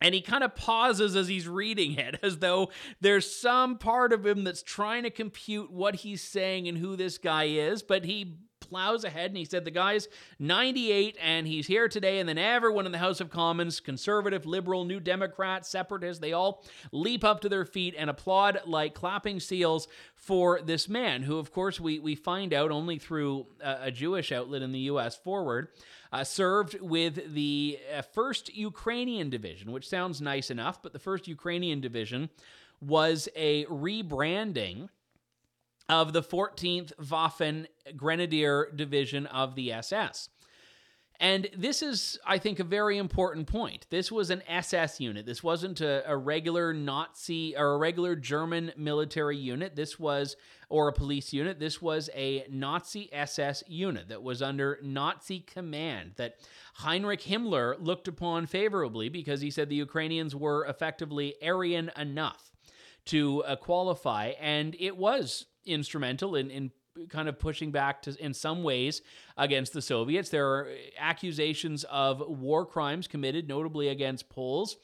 [0.00, 4.24] And he kind of pauses as he's reading it, as though there's some part of
[4.24, 7.82] him that's trying to compute what he's saying and who this guy is.
[7.82, 8.38] But he
[8.70, 12.20] plows ahead and he said, The guy's 98 and he's here today.
[12.20, 16.64] And then everyone in the House of Commons, conservative, liberal, new Democrat, separatist, they all
[16.92, 21.52] leap up to their feet and applaud like clapping seals for this man, who, of
[21.52, 25.16] course, we, we find out only through a, a Jewish outlet in the U.S.
[25.16, 25.68] Forward
[26.12, 31.26] uh, served with the uh, 1st Ukrainian Division, which sounds nice enough, but the 1st
[31.26, 32.30] Ukrainian Division
[32.80, 34.88] was a rebranding
[35.90, 40.28] of the 14th Waffen Grenadier Division of the SS.
[41.18, 43.86] And this is, I think, a very important point.
[43.90, 45.26] This was an SS unit.
[45.26, 49.76] This wasn't a, a, regular Nazi or a regular German military unit.
[49.76, 50.36] This was,
[50.70, 51.58] or a police unit.
[51.58, 56.36] This was a Nazi SS unit that was under Nazi command that
[56.74, 62.50] Heinrich Himmler looked upon favorably because he said the Ukrainians were effectively Aryan enough
[63.06, 64.32] to uh, qualify.
[64.40, 66.70] And it was instrumental in, in
[67.08, 69.02] kind of pushing back to, in some ways
[69.36, 70.28] against the Soviets.
[70.28, 70.68] There are
[70.98, 74.76] accusations of war crimes committed, notably against Poles.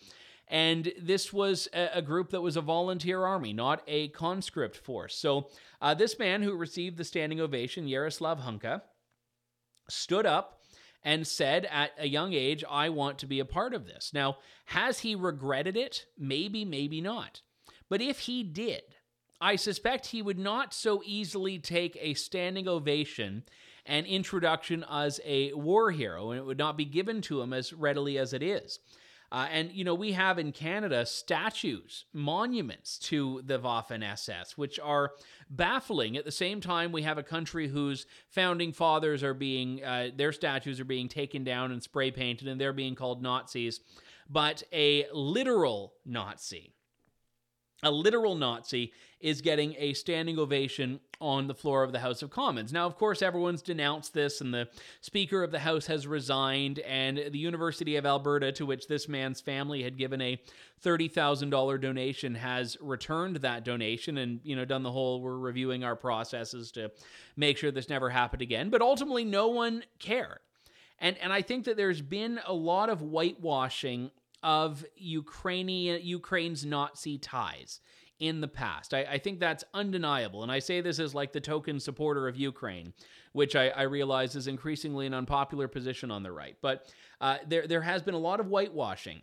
[0.48, 5.16] And this was a, group that was a volunteer army, not a conscript force.
[5.16, 5.48] So,
[5.80, 8.82] uh, this man who received the standing ovation, Yaroslav Hunka,
[9.88, 10.60] stood up
[11.02, 14.12] and said at a young age, I want to be a part of this.
[14.14, 16.06] Now, has he regretted it?
[16.16, 17.42] Maybe, maybe not.
[17.88, 18.82] But if he did,
[19.40, 23.44] I suspect he would not so easily take a standing ovation
[23.84, 27.72] and introduction as a war hero, and it would not be given to him as
[27.72, 28.80] readily as it is.
[29.32, 34.78] Uh, and, you know, we have in Canada statues, monuments to the Waffen SS, which
[34.78, 35.12] are
[35.50, 36.16] baffling.
[36.16, 40.32] At the same time, we have a country whose founding fathers are being, uh, their
[40.32, 43.80] statues are being taken down and spray painted, and they're being called Nazis.
[44.30, 46.72] But a literal Nazi,
[47.82, 52.30] a literal Nazi is getting a standing ovation on the floor of the House of
[52.30, 52.72] Commons.
[52.72, 54.68] Now, of course, everyone's denounced this, and the
[55.00, 59.40] Speaker of the House has resigned, and the University of Alberta, to which this man's
[59.40, 60.40] family had given a
[60.84, 65.96] $30,000 donation, has returned that donation and, you know, done the whole we're reviewing our
[65.96, 66.90] processes to
[67.36, 68.68] make sure this never happened again.
[68.70, 70.38] But ultimately, no one cared.
[70.98, 74.10] And, and I think that there's been a lot of whitewashing
[74.46, 77.80] of Ukrainian Ukraine's Nazi ties
[78.20, 78.94] in the past.
[78.94, 80.44] I, I, think that's undeniable.
[80.44, 82.94] And I say this as like the token supporter of Ukraine,
[83.32, 86.56] which I, I realize is increasingly an unpopular position on the right.
[86.62, 86.86] But
[87.20, 89.20] uh, there, there has been a lot of whitewashing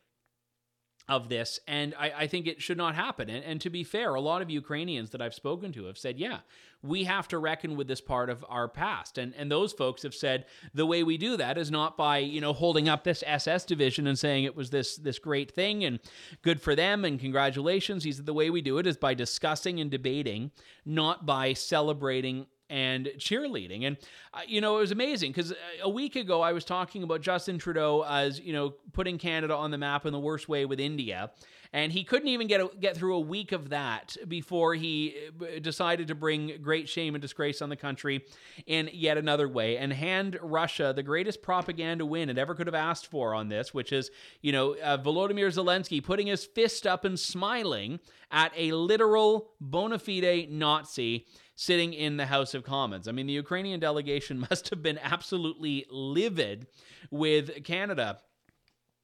[1.10, 3.30] of this, and I, I, think it should not happen.
[3.30, 6.18] And, and, to be fair, a lot of Ukrainians that I've spoken to have said,
[6.18, 6.40] yeah,
[6.82, 9.18] we have to reckon with this part of our past.
[9.18, 12.40] And and those folks have said the way we do that is not by, you
[12.40, 16.00] know, holding up this SS division and saying it was this this great thing and
[16.42, 18.06] good for them and congratulations.
[18.06, 20.52] He said the way we do it is by discussing and debating,
[20.86, 23.86] not by celebrating and cheerleading.
[23.86, 23.98] And,
[24.34, 27.22] uh, you know, it was amazing because uh, a week ago I was talking about
[27.22, 30.80] Justin Trudeau as, you know, putting Canada on the map in the worst way with
[30.80, 31.30] India.
[31.72, 35.60] And he couldn't even get, a, get through a week of that before he uh,
[35.60, 38.26] decided to bring great shame and disgrace on the country
[38.66, 42.76] in yet another way and hand Russia the greatest propaganda win it ever could have
[42.76, 44.10] asked for on this, which is,
[44.42, 48.00] you know, uh, Volodymyr Zelensky putting his fist up and smiling
[48.32, 53.08] at a literal bona fide Nazi sitting in the House of Commons.
[53.08, 56.68] I mean, the Ukrainian delegation must have been absolutely livid
[57.12, 58.20] with Canada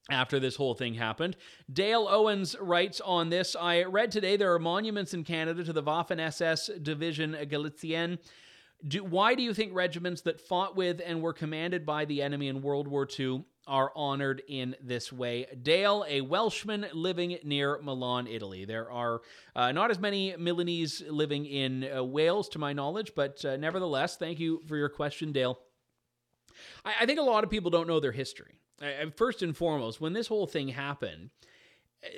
[0.09, 1.37] after this whole thing happened.
[1.71, 5.83] Dale Owens writes on this I read today there are monuments in Canada to the
[5.83, 8.17] Waffen SS Division Galicienne.
[8.87, 12.47] Do, why do you think regiments that fought with and were commanded by the enemy
[12.47, 15.45] in World War II are honored in this way.
[15.61, 18.65] Dale, a Welshman living near Milan, Italy.
[18.65, 19.21] There are
[19.55, 24.17] uh, not as many Milanese living in uh, Wales, to my knowledge, but uh, nevertheless,
[24.17, 25.59] thank you for your question, Dale.
[26.83, 28.59] I, I, think a lot of people don't know their history.
[28.81, 31.29] I, first and foremost, when this whole thing happened,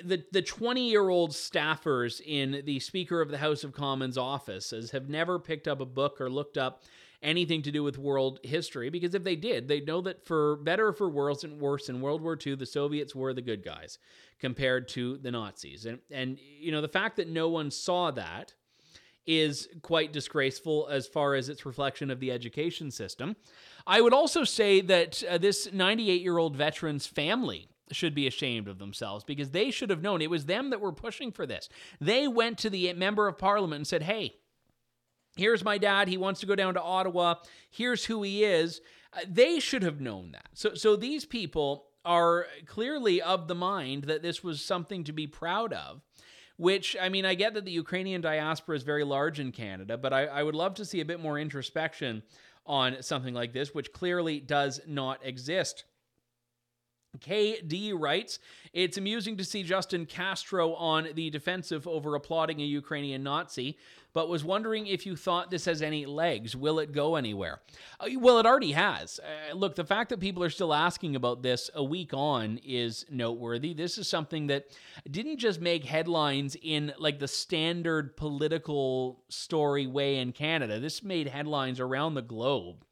[0.04, 4.92] the the 20 year old staffers in the Speaker of the House of Commons offices
[4.92, 6.82] have never picked up a book or looked up
[7.22, 10.88] anything to do with world history because if they did, they'd know that for better
[10.88, 13.98] or for worse and worse in World War II, the Soviets were the good guys
[14.38, 15.86] compared to the Nazis.
[15.86, 18.54] And and you know, the fact that no one saw that
[19.26, 23.36] is quite disgraceful as far as its reflection of the education system.
[23.86, 28.68] I would also say that uh, this 98 year old veteran's family should be ashamed
[28.68, 31.68] of themselves because they should have known it was them that were pushing for this.
[32.00, 34.34] They went to the member of parliament and said, Hey,
[35.36, 36.08] Here's my dad.
[36.08, 37.36] He wants to go down to Ottawa.
[37.70, 38.80] Here's who he is.
[39.12, 40.48] Uh, they should have known that.
[40.54, 45.26] So, so these people are clearly of the mind that this was something to be
[45.26, 46.02] proud of.
[46.58, 50.12] Which, I mean, I get that the Ukrainian diaspora is very large in Canada, but
[50.12, 52.22] I, I would love to see a bit more introspection
[52.66, 55.84] on something like this, which clearly does not exist.
[57.18, 58.38] KD writes,
[58.72, 63.76] It's amusing to see Justin Castro on the defensive over applauding a Ukrainian Nazi
[64.14, 66.54] but was wondering if you thought this has any legs.
[66.54, 67.60] Will it go anywhere?
[67.98, 69.18] Uh, well, it already has.
[69.20, 73.06] Uh, look, the fact that people are still asking about this a week on is
[73.10, 73.72] noteworthy.
[73.72, 74.66] This is something that
[75.10, 81.28] didn't just make headlines in like the standard political story way in Canada, this made
[81.28, 82.84] headlines around the globe.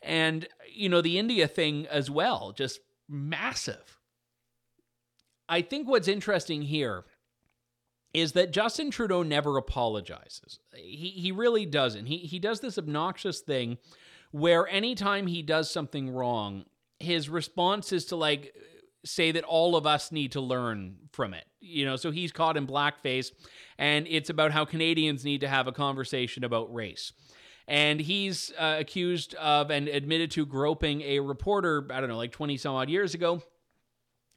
[0.00, 3.98] And, you know, the India thing as well, just massive.
[5.48, 7.04] I think what's interesting here
[8.14, 10.60] is that Justin Trudeau never apologizes.
[10.74, 12.06] He he really doesn't.
[12.06, 13.78] He he does this obnoxious thing
[14.30, 16.64] where anytime he does something wrong,
[16.98, 18.54] his response is to like
[19.04, 21.44] say that all of us need to learn from it.
[21.60, 23.30] You know, so he's caught in blackface
[23.78, 27.12] and it's about how Canadians need to have a conversation about race.
[27.66, 32.32] And he's uh, accused of and admitted to groping a reporter, I don't know, like
[32.32, 33.42] 20 some odd years ago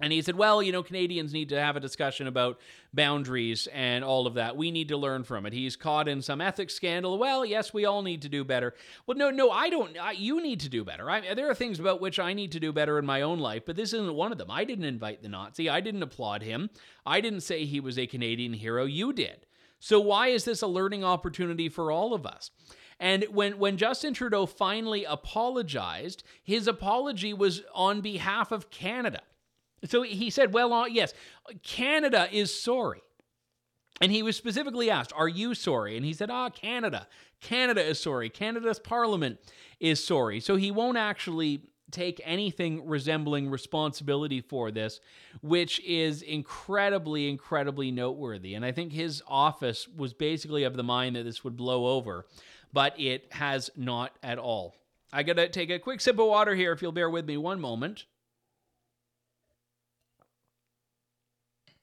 [0.01, 2.59] and he said, Well, you know, Canadians need to have a discussion about
[2.93, 4.57] boundaries and all of that.
[4.57, 5.53] We need to learn from it.
[5.53, 7.17] He's caught in some ethics scandal.
[7.17, 8.73] Well, yes, we all need to do better.
[9.05, 9.97] Well, no, no, I don't.
[9.97, 11.09] I, you need to do better.
[11.09, 13.63] I, there are things about which I need to do better in my own life,
[13.65, 14.51] but this isn't one of them.
[14.51, 15.69] I didn't invite the Nazi.
[15.69, 16.69] I didn't applaud him.
[17.05, 18.85] I didn't say he was a Canadian hero.
[18.85, 19.45] You did.
[19.79, 22.51] So why is this a learning opportunity for all of us?
[22.99, 29.21] And when, when Justin Trudeau finally apologized, his apology was on behalf of Canada.
[29.85, 31.13] So he said, well, uh, yes,
[31.63, 33.01] Canada is sorry.
[34.01, 35.95] And he was specifically asked, Are you sorry?
[35.95, 37.07] And he said, Ah, Canada.
[37.39, 38.29] Canada is sorry.
[38.29, 39.37] Canada's parliament
[39.79, 40.39] is sorry.
[40.39, 45.01] So he won't actually take anything resembling responsibility for this,
[45.41, 48.55] which is incredibly, incredibly noteworthy.
[48.55, 52.25] And I think his office was basically of the mind that this would blow over,
[52.73, 54.75] but it has not at all.
[55.13, 57.35] I got to take a quick sip of water here, if you'll bear with me
[57.37, 58.05] one moment.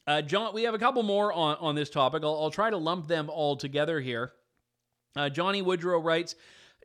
[0.08, 2.22] Uh, John, we have a couple more on, on this topic.
[2.24, 4.32] I'll, I'll try to lump them all together here.
[5.14, 6.34] Uh, Johnny Woodrow writes,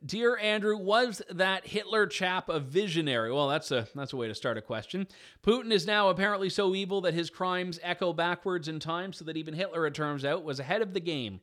[0.04, 3.32] Dear Andrew, was that Hitler chap a visionary?
[3.32, 5.06] Well, that's a that's a way to start a question.
[5.42, 9.38] Putin is now apparently so evil that his crimes echo backwards in time, so that
[9.38, 11.40] even Hitler, it turns out, was ahead of the game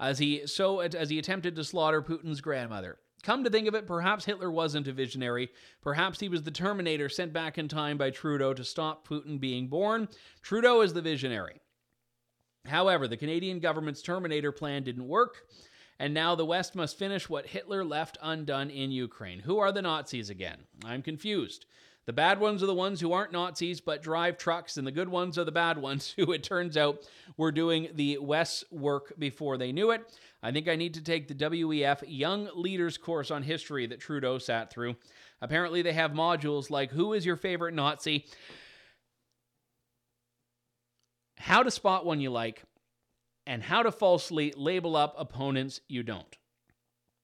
[0.00, 2.98] as he so as he attempted to slaughter Putin's grandmother.
[3.22, 5.50] Come to think of it, perhaps Hitler wasn't a visionary.
[5.82, 9.68] Perhaps he was the Terminator sent back in time by Trudeau to stop Putin being
[9.68, 10.08] born.
[10.42, 11.60] Trudeau is the visionary.
[12.66, 15.46] However, the Canadian government's Terminator plan didn't work
[16.00, 19.40] and now the West must finish what Hitler left undone in Ukraine.
[19.40, 20.60] Who are the Nazis again?
[20.82, 21.66] I'm confused.
[22.10, 25.08] The bad ones are the ones who aren't Nazis but drive trucks, and the good
[25.08, 29.56] ones are the bad ones who, it turns out, were doing the West's work before
[29.56, 30.18] they knew it.
[30.42, 34.38] I think I need to take the WEF Young Leaders course on history that Trudeau
[34.38, 34.96] sat through.
[35.40, 38.26] Apparently, they have modules like Who is your favorite Nazi?
[41.38, 42.64] How to spot one you like,
[43.46, 46.36] and how to falsely label up opponents you don't.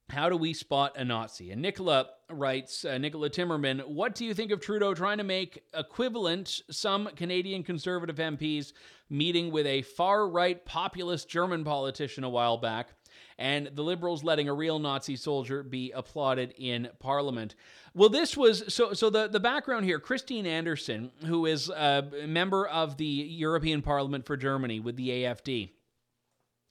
[0.09, 1.51] How do we spot a Nazi?
[1.51, 5.65] And Nicola writes, uh, Nicola Timmerman, what do you think of Trudeau trying to make
[5.75, 8.73] equivalent some Canadian Conservative MPs
[9.11, 12.91] meeting with a far right populist German politician a while back,
[13.39, 17.57] and the Liberals letting a real Nazi soldier be applauded in Parliament?
[17.93, 18.93] Well, this was so.
[18.93, 24.25] So the the background here: Christine Anderson, who is a member of the European Parliament
[24.25, 25.71] for Germany with the AFD.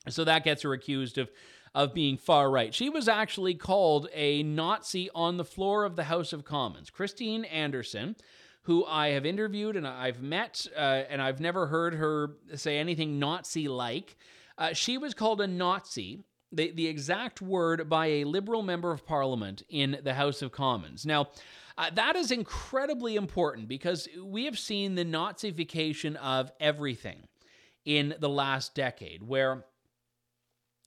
[0.09, 1.29] So that gets her accused of
[1.75, 2.73] of being far right.
[2.73, 6.89] She was actually called a Nazi on the floor of the House of Commons.
[6.89, 8.15] Christine Anderson,
[8.63, 13.19] who I have interviewed and I've met, uh, and I've never heard her say anything
[13.19, 14.15] Nazi like.
[14.57, 19.05] Uh, she was called a Nazi, the, the exact word, by a Liberal member of
[19.05, 21.05] Parliament in the House of Commons.
[21.05, 21.27] Now,
[21.77, 27.27] uh, that is incredibly important because we have seen the Nazification of everything
[27.83, 29.65] in the last decade, where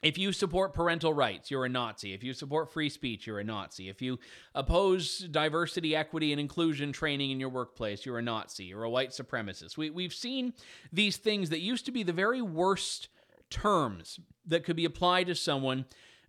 [0.02, 2.12] if you support parental rights, you're a Nazi.
[2.12, 3.88] If you support free speech, you're a Nazi.
[3.88, 4.18] If you
[4.54, 8.64] oppose diversity, equity, and inclusion training in your workplace, you're a Nazi.
[8.64, 9.76] You're a white supremacist.
[9.76, 10.52] We, we've seen
[10.92, 13.08] these things that used to be the very worst
[13.50, 15.84] terms that could be applied to someone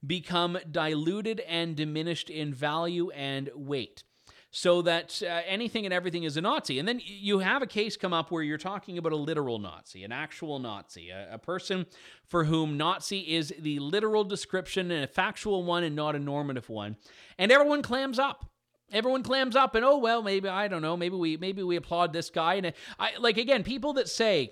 [0.05, 4.03] become diluted and diminished in value and weight
[4.51, 6.79] so that uh, anything and everything is a Nazi.
[6.79, 10.03] And then you have a case come up where you're talking about a literal Nazi,
[10.03, 11.85] an actual Nazi, a, a person
[12.27, 16.69] for whom Nazi is the literal description and a factual one and not a normative
[16.69, 16.97] one.
[17.37, 18.45] And everyone clams up
[18.91, 22.11] everyone clams up and oh well maybe i don't know maybe we maybe we applaud
[22.11, 24.51] this guy and i like again people that say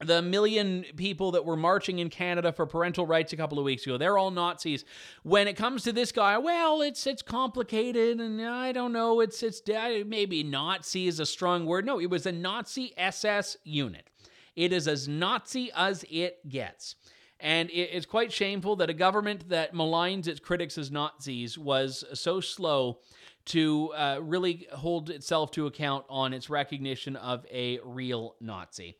[0.00, 3.86] the million people that were marching in Canada for parental rights a couple of weeks
[3.86, 3.96] ago.
[3.96, 4.84] They're all Nazis.
[5.22, 9.20] When it comes to this guy, well, it's it's complicated, and I don't know.
[9.20, 11.86] It's it's maybe Nazi is a strong word.
[11.86, 14.10] No, it was a Nazi SS unit.
[14.56, 16.96] It is as Nazi as it gets.
[17.40, 22.40] And it's quite shameful that a government that maligns its critics as Nazis was so
[22.40, 23.00] slow
[23.46, 28.96] to uh, really hold itself to account on its recognition of a real Nazi.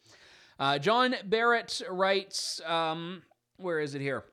[0.59, 3.23] Uh, John Barrett writes, um,
[3.57, 4.25] where is it here?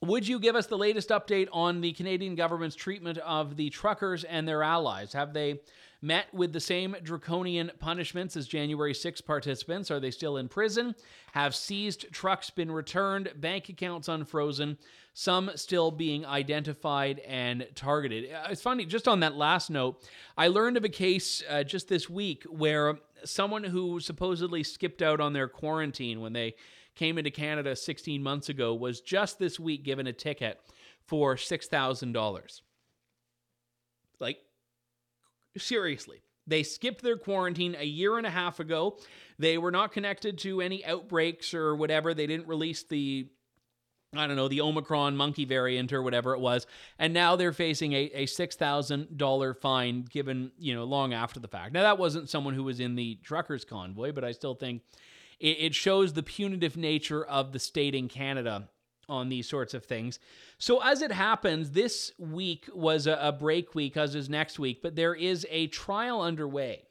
[0.00, 4.24] Would you give us the latest update on the Canadian government's treatment of the truckers
[4.24, 5.12] and their allies?
[5.14, 5.60] Have they
[6.02, 9.90] met with the same draconian punishments as January 6 participants?
[9.90, 10.94] Are they still in prison?
[11.32, 13.32] Have seized trucks been returned?
[13.36, 14.76] Bank accounts unfrozen?
[15.14, 18.30] Some still being identified and targeted.
[18.30, 20.06] Uh, it's funny, just on that last note,
[20.36, 25.20] I learned of a case uh, just this week where someone who supposedly skipped out
[25.20, 26.54] on their quarantine when they
[26.94, 30.60] came into Canada 16 months ago was just this week given a ticket
[31.06, 32.60] for $6,000.
[34.20, 34.38] Like,
[35.56, 36.22] seriously.
[36.46, 38.98] They skipped their quarantine a year and a half ago.
[39.38, 42.12] They were not connected to any outbreaks or whatever.
[42.12, 43.28] They didn't release the
[44.18, 46.66] I don't know, the Omicron monkey variant or whatever it was.
[46.98, 51.72] And now they're facing a, a $6,000 fine given, you know, long after the fact.
[51.72, 54.82] Now, that wasn't someone who was in the truckers' convoy, but I still think
[55.40, 58.68] it, it shows the punitive nature of the state in Canada
[59.08, 60.18] on these sorts of things.
[60.58, 64.80] So, as it happens, this week was a, a break week, as is next week,
[64.82, 66.84] but there is a trial underway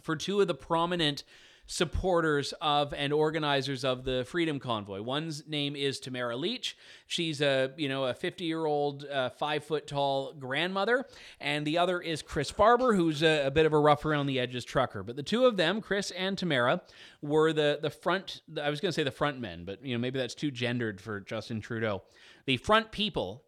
[0.00, 1.24] for two of the prominent
[1.70, 5.02] supporters of and organizers of the Freedom Convoy.
[5.02, 6.76] One's name is Tamara Lich.
[7.06, 11.04] She's a you know a 50 year old, uh, five foot tall grandmother,
[11.40, 14.40] and the other is Chris Barber, who's a, a, bit of a rough around the
[14.40, 15.02] edges trucker.
[15.02, 16.80] But the two of them, Chris and Tamara,
[17.20, 18.40] were the the front.
[18.60, 21.00] I was going to say the front men, but you know maybe that's too gendered
[21.00, 22.02] for Justin Trudeau.
[22.46, 23.44] The front people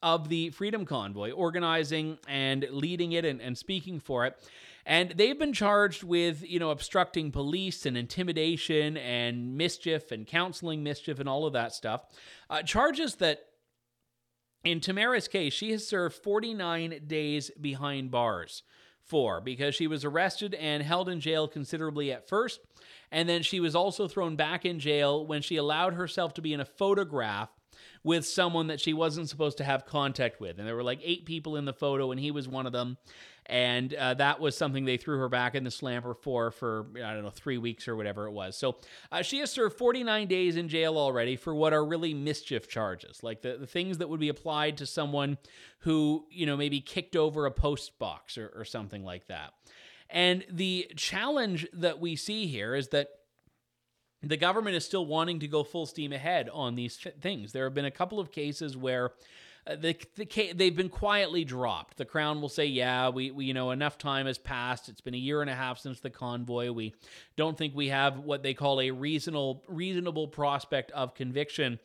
[0.00, 4.38] of the Freedom Convoy, organizing and leading it and, and speaking for it.
[4.86, 10.82] And they've been charged with, you know, obstructing police and intimidation and mischief and counseling
[10.82, 12.04] mischief and all of that stuff.
[12.50, 13.40] Uh, charges that
[14.64, 18.62] In Tamara's case, she has served 49 days behind bars
[19.02, 22.60] for because she was arrested and held in jail considerably at first.
[23.12, 26.54] And then she was also thrown back in jail when she allowed herself to be
[26.54, 27.50] in a photograph
[28.04, 30.58] with someone that she wasn't supposed to have contact with.
[30.58, 32.98] And there were like eight people in the photo, and he was one of them.
[33.46, 37.12] And uh, that was something they threw her back in the slammer for for I
[37.12, 38.56] don't know three weeks or whatever it was.
[38.56, 38.76] So
[39.12, 43.22] uh, she has served 49 days in jail already for what are really mischief charges,
[43.22, 45.36] like the, the things that would be applied to someone
[45.80, 49.52] who you know maybe kicked over a post box or, or something like that.
[50.08, 53.08] And the challenge that we see here is that
[54.28, 57.52] the government is still wanting to go full steam ahead on these things.
[57.52, 59.12] There have been a couple of cases where
[59.66, 61.96] uh, the, the they've been quietly dropped.
[61.96, 64.88] The crown will say, "Yeah, we, we you know enough time has passed.
[64.88, 66.70] It's been a year and a half since the convoy.
[66.70, 66.94] We
[67.36, 71.78] don't think we have what they call a reasonable reasonable prospect of conviction."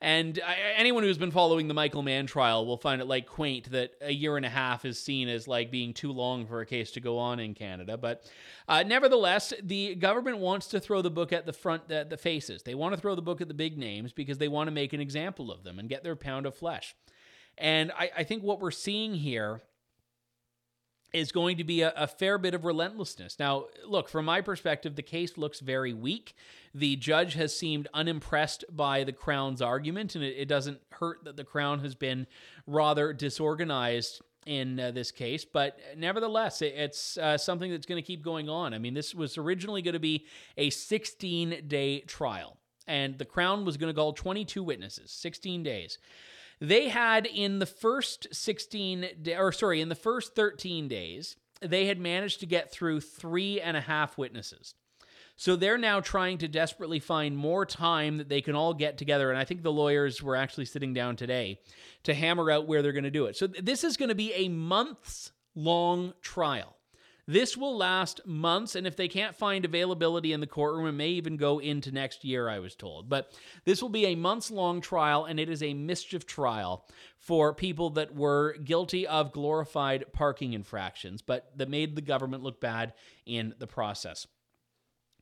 [0.00, 0.40] And
[0.76, 4.12] anyone who's been following the Michael Mann trial will find it like quaint that a
[4.12, 7.00] year and a half is seen as like being too long for a case to
[7.00, 7.96] go on in Canada.
[7.96, 8.24] But
[8.68, 12.62] uh, nevertheless, the government wants to throw the book at the front, the, the faces.
[12.62, 14.92] They want to throw the book at the big names because they want to make
[14.92, 16.94] an example of them and get their pound of flesh.
[17.56, 19.62] And I, I think what we're seeing here
[21.12, 23.38] is going to be a, a, fair bit of relentlessness.
[23.38, 26.34] Now, look, from my perspective, the case looks very weak.
[26.74, 31.36] The judge has seemed unimpressed by the Crown's argument, and it, it doesn't hurt that
[31.36, 32.26] the Crown has been
[32.66, 35.44] rather disorganized in uh, this case.
[35.44, 38.74] But nevertheless, it, it's uh, something that's going to keep going on.
[38.74, 42.56] I mean, this was originally going to be a 16 day trial,
[42.86, 45.98] and the Crown was going to call 22 witnesses, 16 days.
[46.60, 49.06] They had in the first 16,
[49.38, 53.76] or sorry, in the first 13 days, they had managed to get through three and
[53.76, 54.74] a half witnesses.
[55.36, 59.30] So they're now trying to desperately find more time that they can all get together.
[59.30, 61.60] And I think the lawyers were actually sitting down today
[62.02, 63.36] to hammer out where they're going to do it.
[63.36, 66.77] So this is going to be a months long trial.
[67.30, 71.10] This will last months, and if they can't find availability in the courtroom, it may
[71.10, 73.10] even go into next year, I was told.
[73.10, 73.30] But
[73.66, 77.90] this will be a months long trial, and it is a mischief trial for people
[77.90, 82.94] that were guilty of glorified parking infractions, but that made the government look bad
[83.26, 84.26] in the process.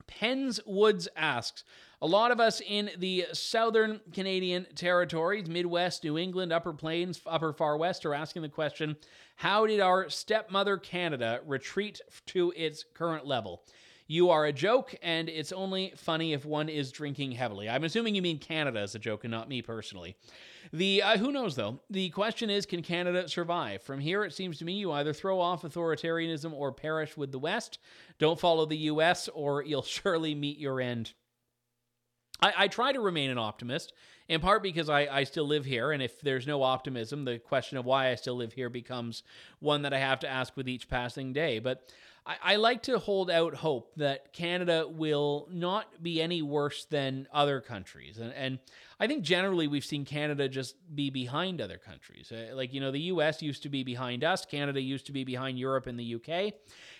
[0.07, 1.65] Pens Woods asks,
[2.03, 7.53] a lot of us in the southern Canadian territories, Midwest, New England, Upper Plains, Upper
[7.53, 8.97] Far West, are asking the question
[9.37, 13.63] how did our stepmother Canada retreat to its current level?
[14.09, 17.69] You are a joke, and it's only funny if one is drinking heavily.
[17.69, 20.17] I'm assuming you mean Canada as a joke and not me personally.
[20.73, 21.81] The uh, who knows though.
[21.91, 23.83] The question is, can Canada survive?
[23.83, 27.39] From here, it seems to me you either throw off authoritarianism or perish with the
[27.39, 27.79] West.
[28.19, 31.13] Don't follow the U.S., or you'll surely meet your end.
[32.41, 33.93] I, I try to remain an optimist,
[34.29, 35.93] in part because I, I still live here.
[35.93, 39.23] And if there's no optimism, the question of why I still live here becomes
[39.61, 41.59] one that I have to ask with each passing day.
[41.59, 41.91] But
[42.27, 47.29] I, I like to hold out hope that Canada will not be any worse than
[47.33, 48.19] other countries.
[48.19, 48.59] And, and
[48.99, 52.33] I think generally we've seen Canada just be behind other countries.
[52.33, 55.25] Uh, like, you know, the US used to be behind us, Canada used to be
[55.25, 56.55] behind Europe and the UK.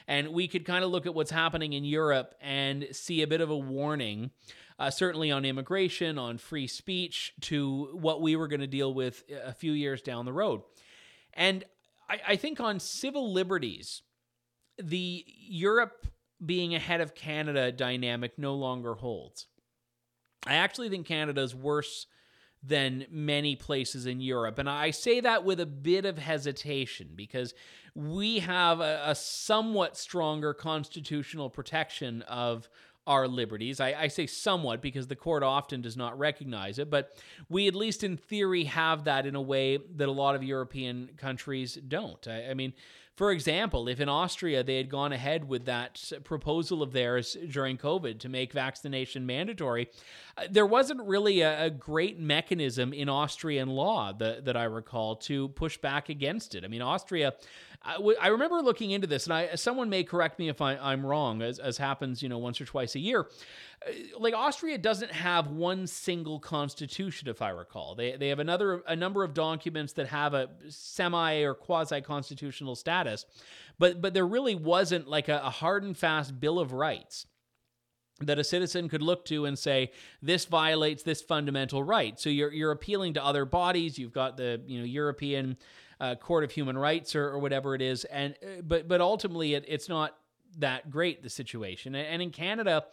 [0.07, 3.41] And we could kind of look at what's happening in Europe and see a bit
[3.41, 4.31] of a warning
[4.79, 9.25] uh, certainly on immigration, on free speech, to what we were going to deal with
[9.45, 10.63] a few years down the road.
[11.35, 11.65] And
[12.09, 14.03] I, I think on civil liberties,
[14.79, 16.07] the Europe
[16.45, 19.47] being ahead of Canada dynamic no longer holds.
[20.47, 22.07] I actually think Canada is worse
[22.63, 24.59] than many places in Europe.
[24.59, 27.55] And I say that with a bit of hesitation because
[27.95, 32.69] we have a, a somewhat stronger constitutional protection of
[33.07, 33.81] our liberties.
[33.81, 37.17] I, I, say somewhat because the court often does not recognize it, but
[37.49, 41.11] we, at least in theory, have that in a way that a lot of European
[41.17, 42.27] countries don't.
[42.27, 42.73] I, I mean,
[43.17, 47.79] for example, if in Austria they had gone ahead with that proposal of theirs during
[47.79, 49.89] COVID to make vaccination mandatory,
[50.37, 55.17] uh, there wasn't really a, a, great mechanism in Austrian law that, that I recall
[55.17, 56.63] to push back against it.
[56.63, 57.33] I mean, Austria,
[57.87, 60.93] I, w- I remember looking into this, and I, someone may correct me if I,
[60.93, 63.29] am wrong, as, as happens, you know, once or twice a year.
[63.87, 67.95] Uh, like Austria doesn't have one single constitution, if I recall.
[67.95, 72.75] They they have another a number of documents that have a semi or quasi constitutional
[72.75, 73.25] status,
[73.79, 77.27] but but there really wasn't like a, a hard and fast bill of rights
[78.21, 82.19] that a citizen could look to and say this violates this fundamental right.
[82.19, 83.99] So you're you're appealing to other bodies.
[83.99, 85.57] You've got the you know European
[86.01, 89.55] uh, Court of Human Rights or, or whatever it is, and uh, but but ultimately
[89.55, 90.17] it, it's not
[90.59, 91.95] that great the situation.
[91.95, 92.85] And in Canada,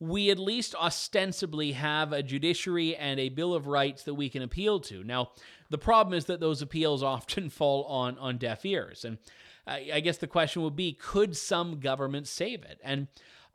[0.00, 4.42] we at least ostensibly have a judiciary and a Bill of Rights that we can
[4.42, 5.02] appeal to.
[5.02, 5.30] Now,
[5.70, 9.04] the problem is that those appeals often fall on, on deaf ears.
[9.04, 9.18] And
[9.66, 12.78] I, I guess the question would be could some government save it?
[12.82, 13.08] And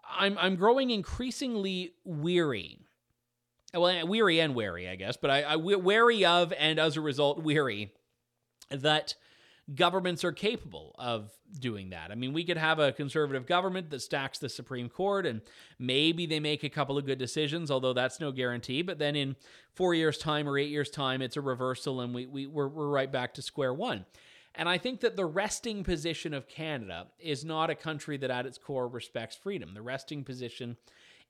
[0.10, 2.80] I'm, I'm growing increasingly weary.
[3.74, 7.41] Well, weary and wary, I guess, but I, I wary of and as a result,
[7.41, 7.91] weary
[8.74, 9.15] that
[9.74, 12.11] governments are capable of doing that.
[12.11, 15.41] I mean, we could have a conservative government that stacks the Supreme Court and
[15.80, 18.82] maybe they make a couple of good decisions, although that's no guarantee.
[18.82, 19.36] But then in
[19.74, 22.89] four years' time or eight years' time, it's a reversal and we, we, we're, we're
[22.89, 24.05] right back to square one.
[24.55, 28.45] And I think that the resting position of Canada is not a country that at
[28.45, 29.74] its core respects freedom.
[29.74, 30.78] The resting position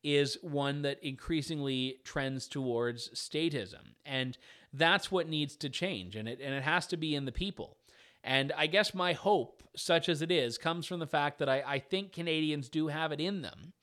[0.03, 3.95] is one that increasingly trends towards statism.
[4.05, 4.37] And
[4.73, 6.15] that's what needs to change.
[6.15, 7.77] And it, and it has to be in the people.
[8.23, 11.63] And I guess my hope, such as it is, comes from the fact that I,
[11.65, 13.73] I think Canadians do have it in them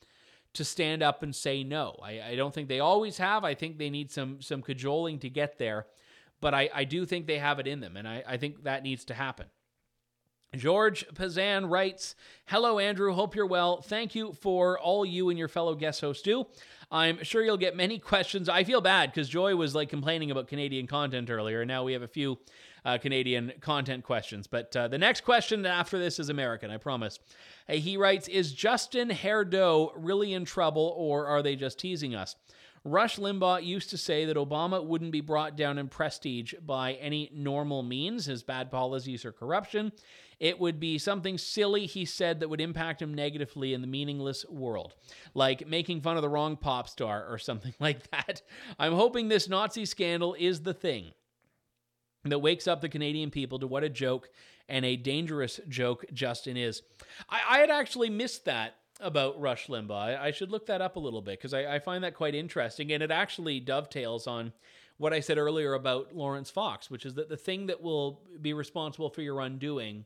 [0.55, 1.99] to stand up and say no.
[2.03, 3.45] I, I, don't think they always have.
[3.45, 5.87] I think they need some some cajoling to get there.
[6.41, 8.83] But I, I do think they have it in them, and I, I think that
[8.83, 9.47] needs to happen.
[10.57, 13.13] George Pazan writes, Hello, Andrew.
[13.13, 13.81] Hope you're well.
[13.83, 16.47] Thank you for all you and your fellow guest hosts do.
[16.91, 18.49] I'm sure you'll get many questions.
[18.49, 21.93] I feel bad because Joy was like complaining about Canadian content earlier, and now we
[21.93, 22.39] have a few
[22.85, 24.49] uh, Canadian content questions.
[24.49, 27.21] But uh, the next question after this is American, I promise.
[27.69, 32.35] Uh, he writes Is Justin Herdeau really in trouble, or are they just teasing us?
[32.83, 37.31] Rush Limbaugh used to say that Obama wouldn't be brought down in prestige by any
[37.33, 39.93] normal means, his bad policies or corruption.
[40.41, 44.47] It would be something silly, he said, that would impact him negatively in the meaningless
[44.49, 44.95] world,
[45.35, 48.43] like making fun of the wrong pop star or something like that.
[48.79, 51.13] I'm hoping this Nazi scandal is the thing
[52.25, 54.31] that wakes up the Canadian people to what a joke
[54.69, 56.83] and a dangerous joke Justin is.
[57.29, 60.19] I, I had actually missed that about Rush Limbaugh.
[60.19, 62.35] I, I should look that up a little bit because I, I, find that quite
[62.35, 62.93] interesting.
[62.93, 64.53] And it actually dovetails on
[64.99, 68.53] what I said earlier about Laurence Fox, which is that the thing that will be
[68.53, 70.05] responsible for your undoing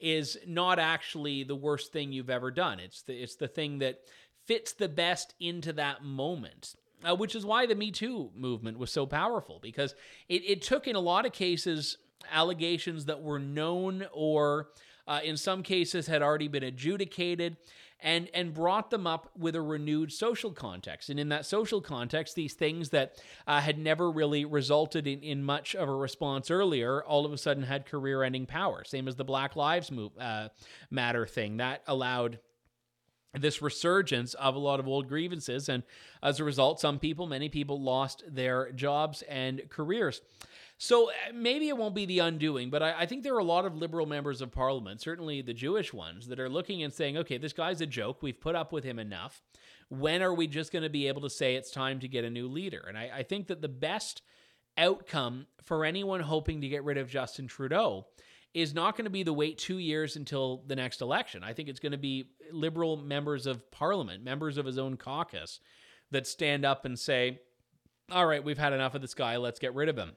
[0.00, 2.80] is not actually the worst thing you've ever done.
[2.80, 4.00] It's the, it's the thing that
[4.46, 6.74] fits the best into that moment
[7.08, 9.94] uh, which is why the Me Too movement was so powerful because
[10.28, 11.98] it, it took, in a lot of cases,
[12.30, 14.68] allegations that were known or
[15.08, 17.56] uh, in some cases had already been adjudicated
[18.02, 21.10] and and brought them up with a renewed social context.
[21.10, 25.42] And in that social context these things that uh, had never really resulted in, in
[25.42, 28.84] much of a response earlier all of a sudden had career ending power.
[28.84, 30.48] Same as the black lives move, uh,
[30.90, 32.38] matter thing that allowed
[33.38, 35.68] this resurgence of a lot of old grievances.
[35.68, 35.82] And
[36.22, 40.20] as a result, some people, many people, lost their jobs and careers.
[40.78, 43.44] So uh, maybe it won't be the undoing, but I, I, think there are a
[43.44, 47.18] lot of liberal members of parliament, certainly the Jewish ones, that are looking and saying,
[47.18, 48.22] okay, this guy's a joke.
[48.22, 49.42] We've put up with him enough.
[49.90, 52.30] When are we just going to be able to say it's time to get a
[52.30, 52.82] new leader?
[52.88, 54.22] And I, I think that the best
[54.78, 58.06] outcome for anyone hoping to get rid of Justin Trudeau
[58.54, 61.44] is not going to be the wait two years until the next election.
[61.44, 65.60] I think it's going to be liberal members of parliament, members of his own caucus,
[66.10, 67.40] that stand up and say,
[68.10, 69.36] all right, we've had enough of this guy.
[69.36, 70.12] Let's get rid of him.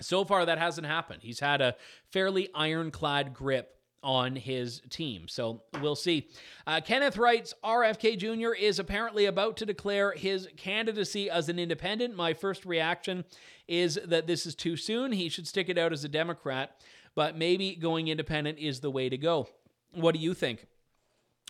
[0.00, 1.22] So far, that hasn't happened.
[1.22, 1.74] He's had a
[2.12, 5.26] fairly ironclad grip on his team.
[5.26, 6.28] So we'll see.
[6.66, 8.52] Uh, Kenneth writes RFK Jr.
[8.52, 12.14] is apparently about to declare his candidacy as an independent.
[12.14, 13.24] My first reaction
[13.66, 15.12] is that this is too soon.
[15.12, 16.80] He should stick it out as a Democrat
[17.16, 19.48] but maybe going independent is the way to go.
[19.92, 20.66] What do you think?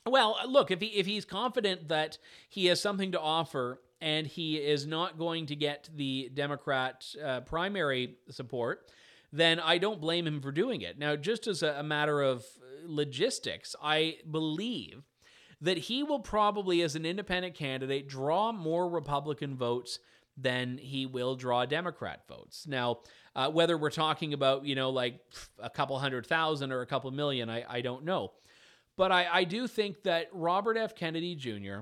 [0.06, 2.16] Well, look, if he if he's confident that
[2.48, 7.40] he has something to offer and he is not going to get the Democrat uh,
[7.40, 8.90] primary support,
[9.32, 10.98] then I don't blame him for doing it.
[10.98, 12.44] Now, just as a, a matter of
[12.84, 15.02] logistics, I believe
[15.60, 19.98] that he will probably, as an independent candidate, draw more Republican votes
[20.36, 22.66] than he will draw Democrat votes.
[22.66, 22.98] Now,
[23.36, 25.20] uh, whether we're talking about, you know, like
[25.62, 28.32] a couple hundred thousand or a couple million, I, I don't know.
[28.96, 30.94] But I, I do think that Robert F.
[30.94, 31.80] Kennedy Jr.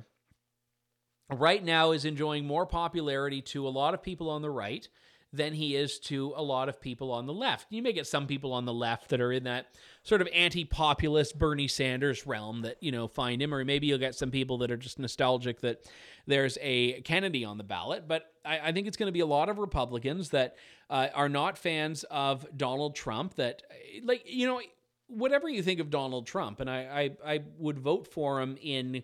[1.31, 4.89] right now is enjoying more popularity to a lot of people on the right
[5.33, 7.67] than he is to a lot of people on the left.
[7.71, 9.67] You may get some people on the left that are in that
[10.03, 14.17] sort of anti-populist Bernie Sanders realm that, you know, find him, or maybe you'll get
[14.17, 15.89] some people that are just nostalgic that
[16.27, 18.07] there's a Kennedy on the ballot.
[18.09, 20.57] But I, I think it's going to be a lot of Republicans that
[20.91, 23.63] uh, are not fans of Donald Trump that,
[24.03, 24.61] like, you know,
[25.09, 29.03] whatever you think of Donald Trump, and I, I, I would vote for him in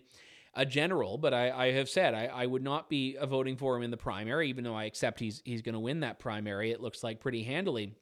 [0.53, 3.83] a general, but I, I have said I, I, would not be voting for him
[3.83, 6.71] in the primary, even though I accept he's he's going to win that primary.
[6.71, 7.93] It looks like pretty handily.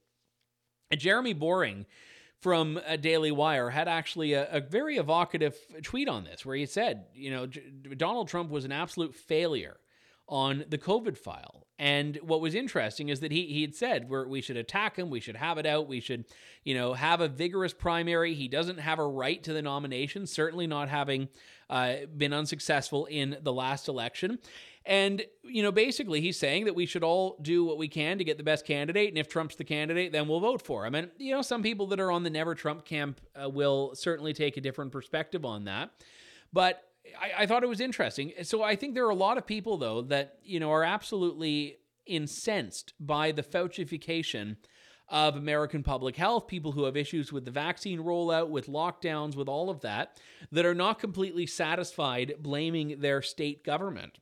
[0.89, 1.85] And Jeremy Boring
[2.41, 6.65] from a Daily Wire had actually a, a, very evocative tweet on this, where he
[6.65, 7.61] said, you know, J-
[7.97, 9.77] Donald Trump was an absolute failure
[10.29, 11.65] on the COVID file.
[11.77, 15.09] And what was interesting is that he he had said we we should attack him,
[15.09, 16.25] we should have it out, we should,
[16.63, 18.33] you know, have a vigorous primary.
[18.33, 21.29] He doesn't have a right to the nomination, certainly not having
[21.69, 24.39] uh, been unsuccessful in the last election.
[24.85, 28.23] And, you know, basically he's saying that we should all do what we can to
[28.23, 29.09] get the best candidate.
[29.09, 30.95] And if Trump's the candidate, then we'll vote for him.
[30.95, 34.33] And, you know, some people that are on the never Trump camp uh, will certainly
[34.33, 35.91] take a different perspective on that.
[36.51, 36.88] But
[37.19, 38.33] I, I thought it was interesting.
[38.43, 41.77] So I think there are a lot of people, though, that, you know, are absolutely
[42.05, 44.57] incensed by the Faucification
[45.09, 49.49] of American public health, people who have issues with the vaccine rollout, with lockdowns, with
[49.49, 50.19] all of that,
[50.51, 54.19] that are not completely satisfied blaming their state government.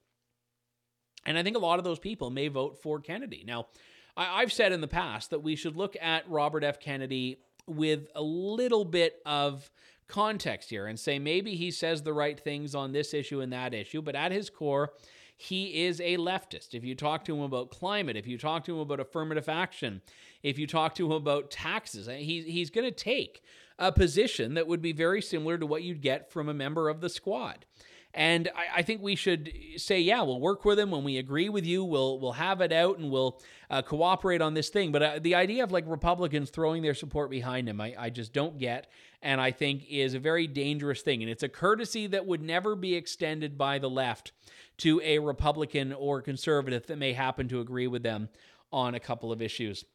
[1.25, 3.43] And I think a lot of those people may vote for Kennedy.
[3.45, 3.67] Now,
[4.15, 6.79] I, have said in the past that we should look at Robert F.
[6.79, 9.69] Kennedy with a little bit of
[10.07, 13.73] context here and say maybe he says the right things on this issue and that
[13.73, 14.93] issue, but at his core,
[15.35, 16.73] he is a leftist.
[16.73, 20.01] If you talk to him about climate, if you talk to him about affirmative action,
[20.41, 23.43] if you talk to him about taxes, he, he's going to take
[23.77, 27.01] a position that would be very similar to what you'd get from a member of
[27.01, 27.65] the squad.
[28.13, 31.49] And I, I, think we should say, yeah, we'll work with him when we agree
[31.49, 31.83] with you.
[31.83, 33.39] We'll we'll have it out and we'll
[33.69, 34.91] uh, cooperate on this thing.
[34.91, 38.33] But uh, the idea of like Republicans throwing their support behind him, I, I just
[38.33, 38.87] don't get,
[39.21, 41.21] and I think is a very dangerous thing.
[41.21, 44.31] And it's a courtesy that would never be extended by the left
[44.77, 48.29] to a Republican or conservative that may happen to agree with them
[48.71, 49.85] on a couple of issues.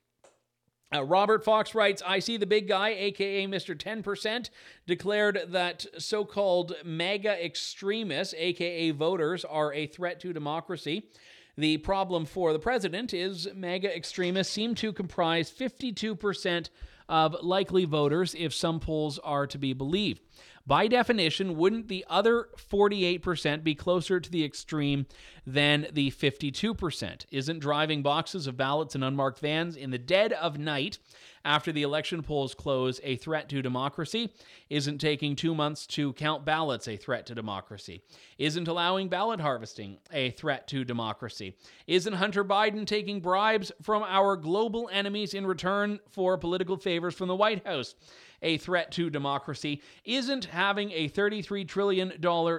[0.94, 3.74] Uh, Robert Fox writes, I see the big guy, aka Mr.
[3.74, 4.50] 10%,
[4.86, 11.08] declared that so called MAGA extremists, aka voters, are a threat to democracy.
[11.56, 16.68] The problem for the president is MAGA extremists seem to comprise 52%
[17.09, 20.20] of likely voters if some polls are to be believed.
[20.66, 25.07] By definition, wouldn't the other 48% be closer to the extreme
[25.44, 27.26] than the 52%?
[27.30, 30.98] Isn't driving boxes of ballots in unmarked vans in the dead of night
[31.45, 34.32] after the election polls close a threat to democracy?
[34.70, 38.03] Isn't taking two months to count ballots a threat to democracy?
[38.38, 41.57] Isn't allowing ballot harvesting a threat to democracy?
[41.86, 47.28] Isn't Hunter Biden taking bribes from our global enemies in return for political favors from
[47.28, 47.95] the White House?
[48.43, 49.80] a threat to democracy?
[50.05, 52.12] Isn't having a $33 trillion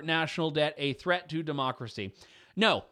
[0.05, 2.13] national debt a threat to democracy?
[2.55, 2.85] No,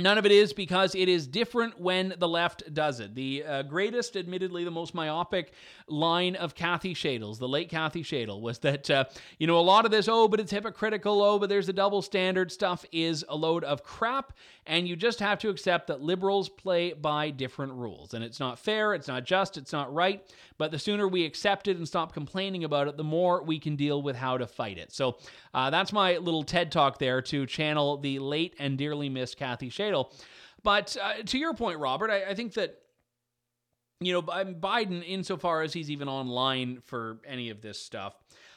[0.00, 3.14] None of it is because it is different when the left does it.
[3.14, 5.52] The uh, greatest, admittedly, the most myopic
[5.86, 9.04] line of Kathy Shaidle's, the late Kathy Shaidle, was that, uh,
[9.38, 12.02] you know, a lot of this, oh, but it's hypocritical, oh, but there's a double
[12.02, 14.32] standard stuff is a load of crap.
[14.66, 18.14] And you just have to accept that liberals play by different rules.
[18.14, 20.24] And it's not fair, it's not just, it's not right.
[20.58, 23.74] But the sooner we accept it and stop complaining about it, the more we can
[23.74, 24.92] deal with how to fight it.
[24.92, 25.16] So
[25.54, 29.70] uh, that's my little TED talk there to channel the late and dearly missed Kathy
[29.70, 29.89] Shaidle.
[30.62, 32.76] But uh, to your point, Robert, I, I think that
[34.02, 38.14] you know, Biden, insofar as he's even online for any of this stuff,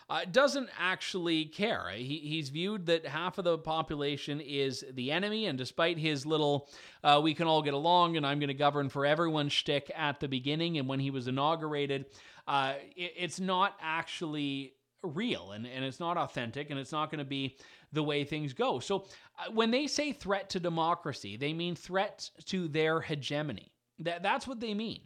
[0.10, 1.90] uh, doesn't actually care.
[1.94, 6.70] He, he's viewed that half of the population is the enemy, and despite his little
[7.04, 10.22] uh, "we can all get along" and "I'm going to govern for everyone" shtick at
[10.22, 12.06] the beginning, and when he was inaugurated,
[12.48, 14.74] uh, it, it's not actually
[15.04, 17.58] real and, and it's not authentic and it's not going to be
[17.94, 18.80] the way things go.
[18.80, 19.06] So
[19.40, 23.72] uh, when they say threat to democracy, they mean threat to their hegemony.
[24.00, 25.02] That, that's what they mean.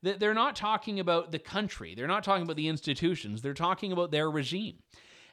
[0.00, 4.12] They're not talking about the country, they're not talking about the institutions, they're talking about
[4.12, 4.76] their regime.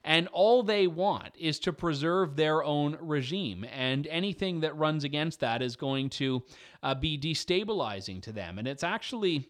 [0.04, 3.66] And all they want is to preserve their own regime.
[3.72, 6.44] And anything that runs against that is going to
[6.84, 8.60] uh, be destabilizing to them.
[8.60, 9.50] And it's actually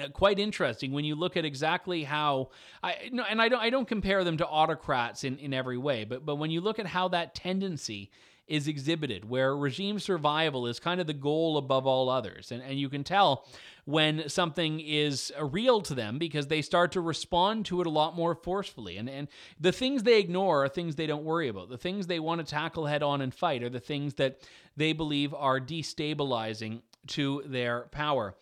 [0.00, 2.50] Uh, quite interesting when you look at exactly how
[2.82, 6.04] I no, and I don't I don't compare them to autocrats in, in every way,
[6.04, 8.10] but but when you look at how that tendency
[8.48, 12.50] is exhibited, where regime survival is kind of the goal above all others.
[12.50, 13.46] And, and you can tell
[13.84, 17.90] when something is uh, real to them because they start to respond to it a
[17.90, 18.96] lot more forcefully.
[18.96, 19.28] And, and
[19.60, 21.68] the things they ignore are things they don't worry about.
[21.68, 24.40] The things they want to tackle head on and fight are the things that
[24.76, 28.34] they believe are destabilizing to their power.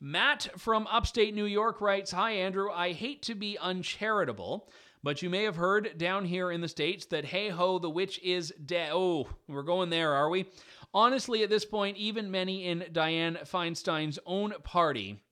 [0.00, 2.70] Matt from upstate New York writes Hi, Andrew.
[2.70, 4.68] I hate to be uncharitable,
[5.02, 8.20] but you may have heard down here in the States that hey ho, the witch
[8.22, 8.90] is dead.
[8.92, 10.46] Oh, we're going there, are we?
[10.92, 15.22] Honestly, at this point, even many in Dianne Feinstein's own party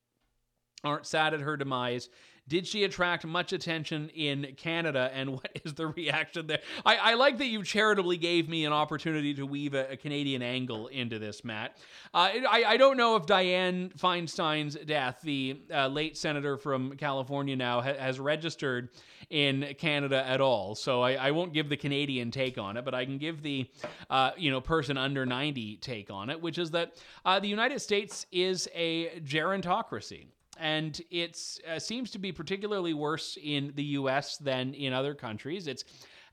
[0.82, 2.08] aren't sad at her demise
[2.46, 5.10] Did she attract much attention in Canada?
[5.14, 6.60] And what is the reaction there?
[6.84, 10.42] I, I like that you charitably gave me an opportunity to weave a, a Canadian
[10.42, 11.78] angle into this, Matt.
[12.12, 17.56] Uh, I, I don't know if Dianne Feinstein's death, the uh, late senator from California
[17.56, 18.90] now, ha- has registered
[19.30, 20.74] in Canada at all.
[20.74, 23.68] So I, I, won't give the Canadian take on it, but I can give the
[24.10, 27.80] uh, you know person under 90 take on it, which is that uh, the United
[27.80, 30.26] States is a gerontocracy
[30.58, 34.36] and it uh, seems to be particularly worse in the U.S.
[34.38, 35.66] than in other countries.
[35.66, 35.84] It's,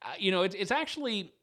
[0.02, 1.34] uh, you know, it, it's actually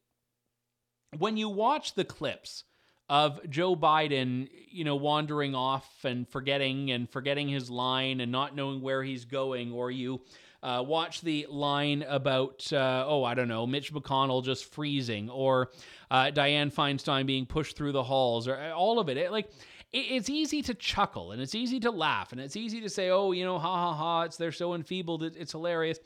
[1.17, 2.65] when you watch the clips
[3.09, 8.55] of Joe Biden, you know, wandering off and forgetting and forgetting his line and not
[8.55, 10.21] knowing where he's going, or you
[10.63, 15.71] uh, watch the line about, uh, oh, I don't know, Mitch McConnell just freezing, or
[16.11, 19.17] uh, Feinstein being pushed through the halls, or uh, all of it.
[19.17, 19.51] it like
[19.93, 23.33] it's easy to chuckle and it's easy to laugh and it's easy to say, oh,
[23.33, 25.99] you know, ha ha ha, it's they're so enfeebled, it's hilarious.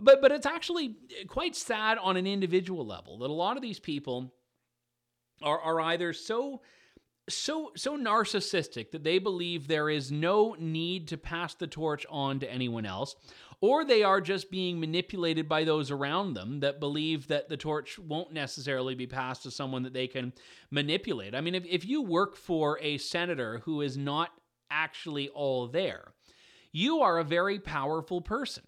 [0.00, 0.96] But but it's actually
[1.28, 4.34] quite sad on an individual level that a lot of these people
[5.42, 6.62] are are either so
[7.28, 12.40] so so narcissistic that they believe there is no need to pass the torch on
[12.40, 13.14] to anyone else
[13.62, 17.96] or they are just being manipulated by those around them that believe that the torch
[17.96, 20.32] won't necessarily be passed to someone that they can
[20.72, 21.32] manipulate.
[21.32, 24.30] I mean, if, if you work for a senator who is not
[24.68, 26.12] actually all there,
[26.72, 28.64] you are a very powerful person.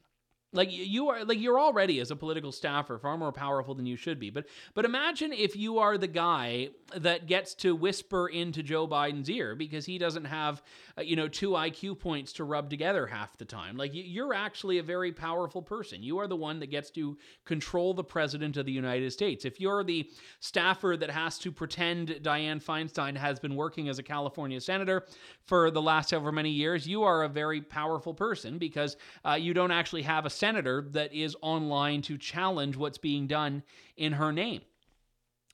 [0.54, 3.96] Like you are like you're already as a political staffer far more powerful than you
[3.96, 4.30] should be.
[4.30, 9.28] But but imagine if you are the guy that gets to whisper into Joe Biden's
[9.28, 10.62] ear because he doesn't have
[10.98, 13.76] uh, you know two IQ points to rub together half the time.
[13.76, 16.02] Like you're actually a very powerful person.
[16.02, 19.44] You are the one that gets to control the president of the United States.
[19.44, 24.02] If you're the staffer that has to pretend Dianne Feinstein has been working as a
[24.02, 25.06] California senator
[25.44, 29.54] for the last however many years, you are a very powerful person because uh, you
[29.54, 33.62] don't actually have a senator that is online to challenge what's being done
[33.96, 34.60] in her name.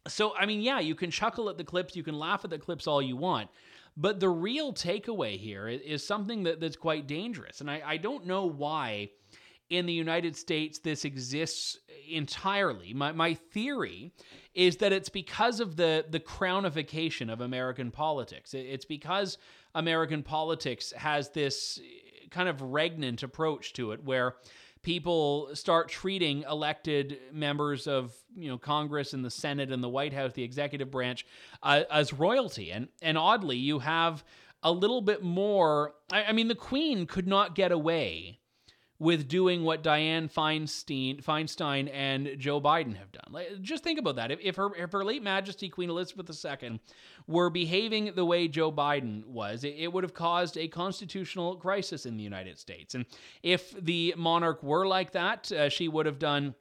[0.09, 2.59] So, I mean, yeah, you can chuckle at the clips, you can laugh at the
[2.59, 3.51] clips all you want.
[3.97, 7.61] But the real takeaway here is something that, that's quite dangerous.
[7.61, 9.11] And I, I don't know why
[9.69, 11.79] in the United States this exists
[12.09, 12.93] entirely.
[12.93, 14.13] My, my theory
[14.55, 18.53] is that it's because of the, the crownification of American politics.
[18.53, 19.39] It's because
[19.75, 21.81] American politics has this
[22.31, 24.37] kind of regnant approach to it where
[24.83, 30.13] people start treating elected members of you know Congress and the Senate and the White
[30.13, 31.27] House, the executive branch,
[31.63, 32.73] uh, as royalty.
[32.73, 34.25] And and oddly, you have
[34.63, 35.95] a little bit more.
[36.13, 38.40] I, I mean, the Queen could not get away
[39.01, 43.25] with doing what Dianne Feinstein, Feinstein and Joe Biden have done.
[43.31, 44.31] Like, just think about that.
[44.31, 46.79] If, if, her, if her late Majesty Queen Elizabeth II
[47.27, 52.05] were behaving the way Joe Biden was, it, it would have caused a constitutional crisis
[52.05, 52.95] in the United States.
[52.95, 53.07] And
[53.43, 56.55] if the monarch were like that, uh, she would have done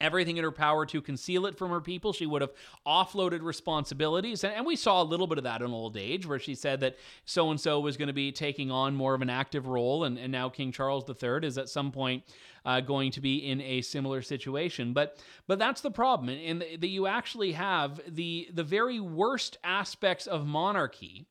[0.00, 2.12] everything in her power to conceal it from her people.
[2.12, 2.52] She would have
[2.86, 4.44] offloaded responsibilities.
[4.44, 6.80] And, and we saw a little bit of that in old age, where she said
[6.80, 10.04] that so and so was going to be taking on more of an active role.
[10.04, 12.24] And, and now King Charles III is at some point
[12.64, 14.92] uh, going to be in a similar situation.
[14.92, 20.26] But but that's the problem, in that you actually have the the very worst aspects
[20.26, 21.26] of monarchy.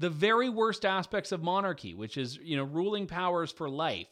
[0.00, 4.06] The very worst aspects of monarchy, which is, you know, ruling powers for life,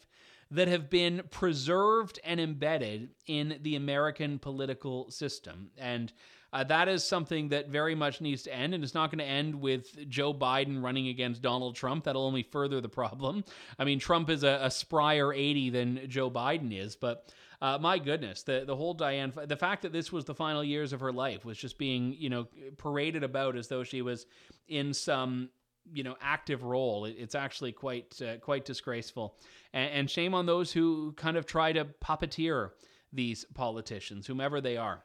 [0.51, 5.71] that have been preserved and embedded in the American political system.
[5.77, 6.13] And
[6.53, 9.25] uh, that is something that very much needs to end, and it's not going to
[9.25, 12.05] end with Joe Biden running against Donald Trump.
[12.05, 13.45] That'll only further the problem.
[13.79, 17.99] I mean, Trump is a, a sprier 80 than Joe Biden is, but uh, my
[17.99, 21.13] goodness, the the whole Dianne, the fact that this was the final years of her
[21.13, 24.27] life was just being, you know, paraded about as though she was
[24.69, 25.49] in some
[25.93, 27.05] you know active role.
[27.05, 29.37] It's actually quite uh, quite disgraceful,
[29.73, 32.71] and, and shame on those who kind of try to puppeteer
[33.13, 35.03] these politicians, whomever they are.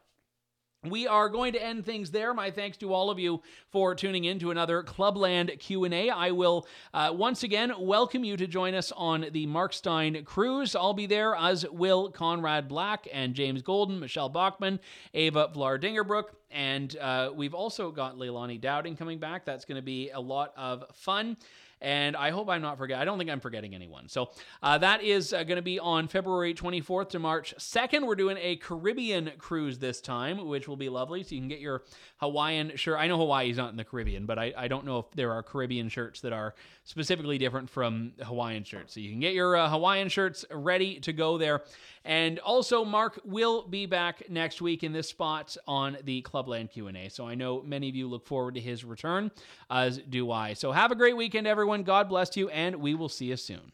[0.84, 2.34] We are going to end things there.
[2.34, 6.10] My thanks to all of you for tuning in to another Clubland Q&A.
[6.10, 10.74] I will uh, once again welcome you to join us on the Mark Steyn cruise.
[10.74, 14.80] I'll be there as will Conrad Black and James Golden, Michele Bachmann
[15.12, 19.44] Eva Vlaardingerbroek, and uh, we've also got Leilani Dowding coming back.
[19.44, 21.36] That's going to be a lot of fun.
[21.82, 23.02] And I hope I'm not forgetting.
[23.02, 24.08] I don't think I'm forgetting anyone.
[24.08, 24.30] So
[24.62, 28.06] uh, that is uh, going to be on February 24th to March 2nd.
[28.06, 31.22] We're doing a Caribbean cruise this time, which will be lovely.
[31.24, 31.82] So you can get your
[32.22, 33.00] Hawaiian shirt.
[33.00, 35.42] I know Hawaii's not in the Caribbean, but I, I don't know if there are
[35.42, 36.54] Caribbean shirts that are
[36.84, 38.94] specifically different from Hawaiian shirts.
[38.94, 41.62] So you can get your uh, Hawaiian shirts ready to go there.
[42.04, 47.08] And also, Mark will be back next week in this spot on the Clubland Q&A.
[47.08, 49.32] So I know many of you look forward to his return,
[49.68, 50.52] as do I.
[50.52, 51.82] So have a great weekend, everyone.
[51.82, 53.72] God bless you, and we will see you soon.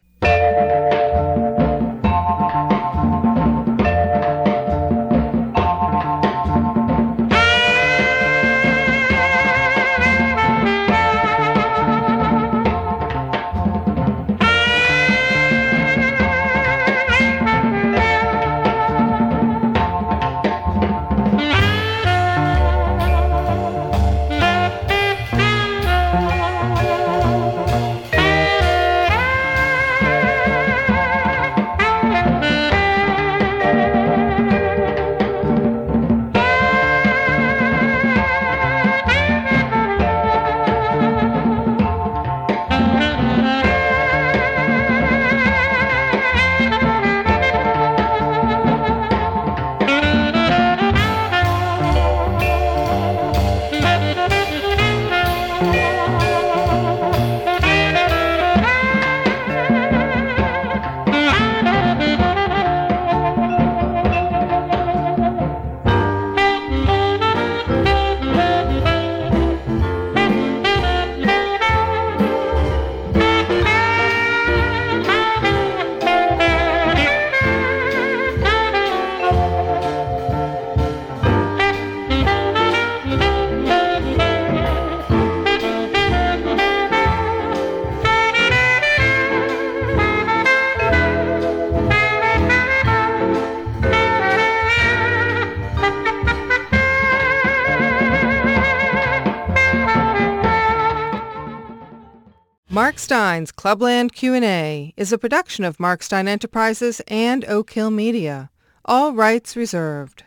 [103.47, 108.51] Clubland Q&A is a production of Mark Steyn Enterprises and Oak Hill Media.
[108.85, 110.25] All rights reserved.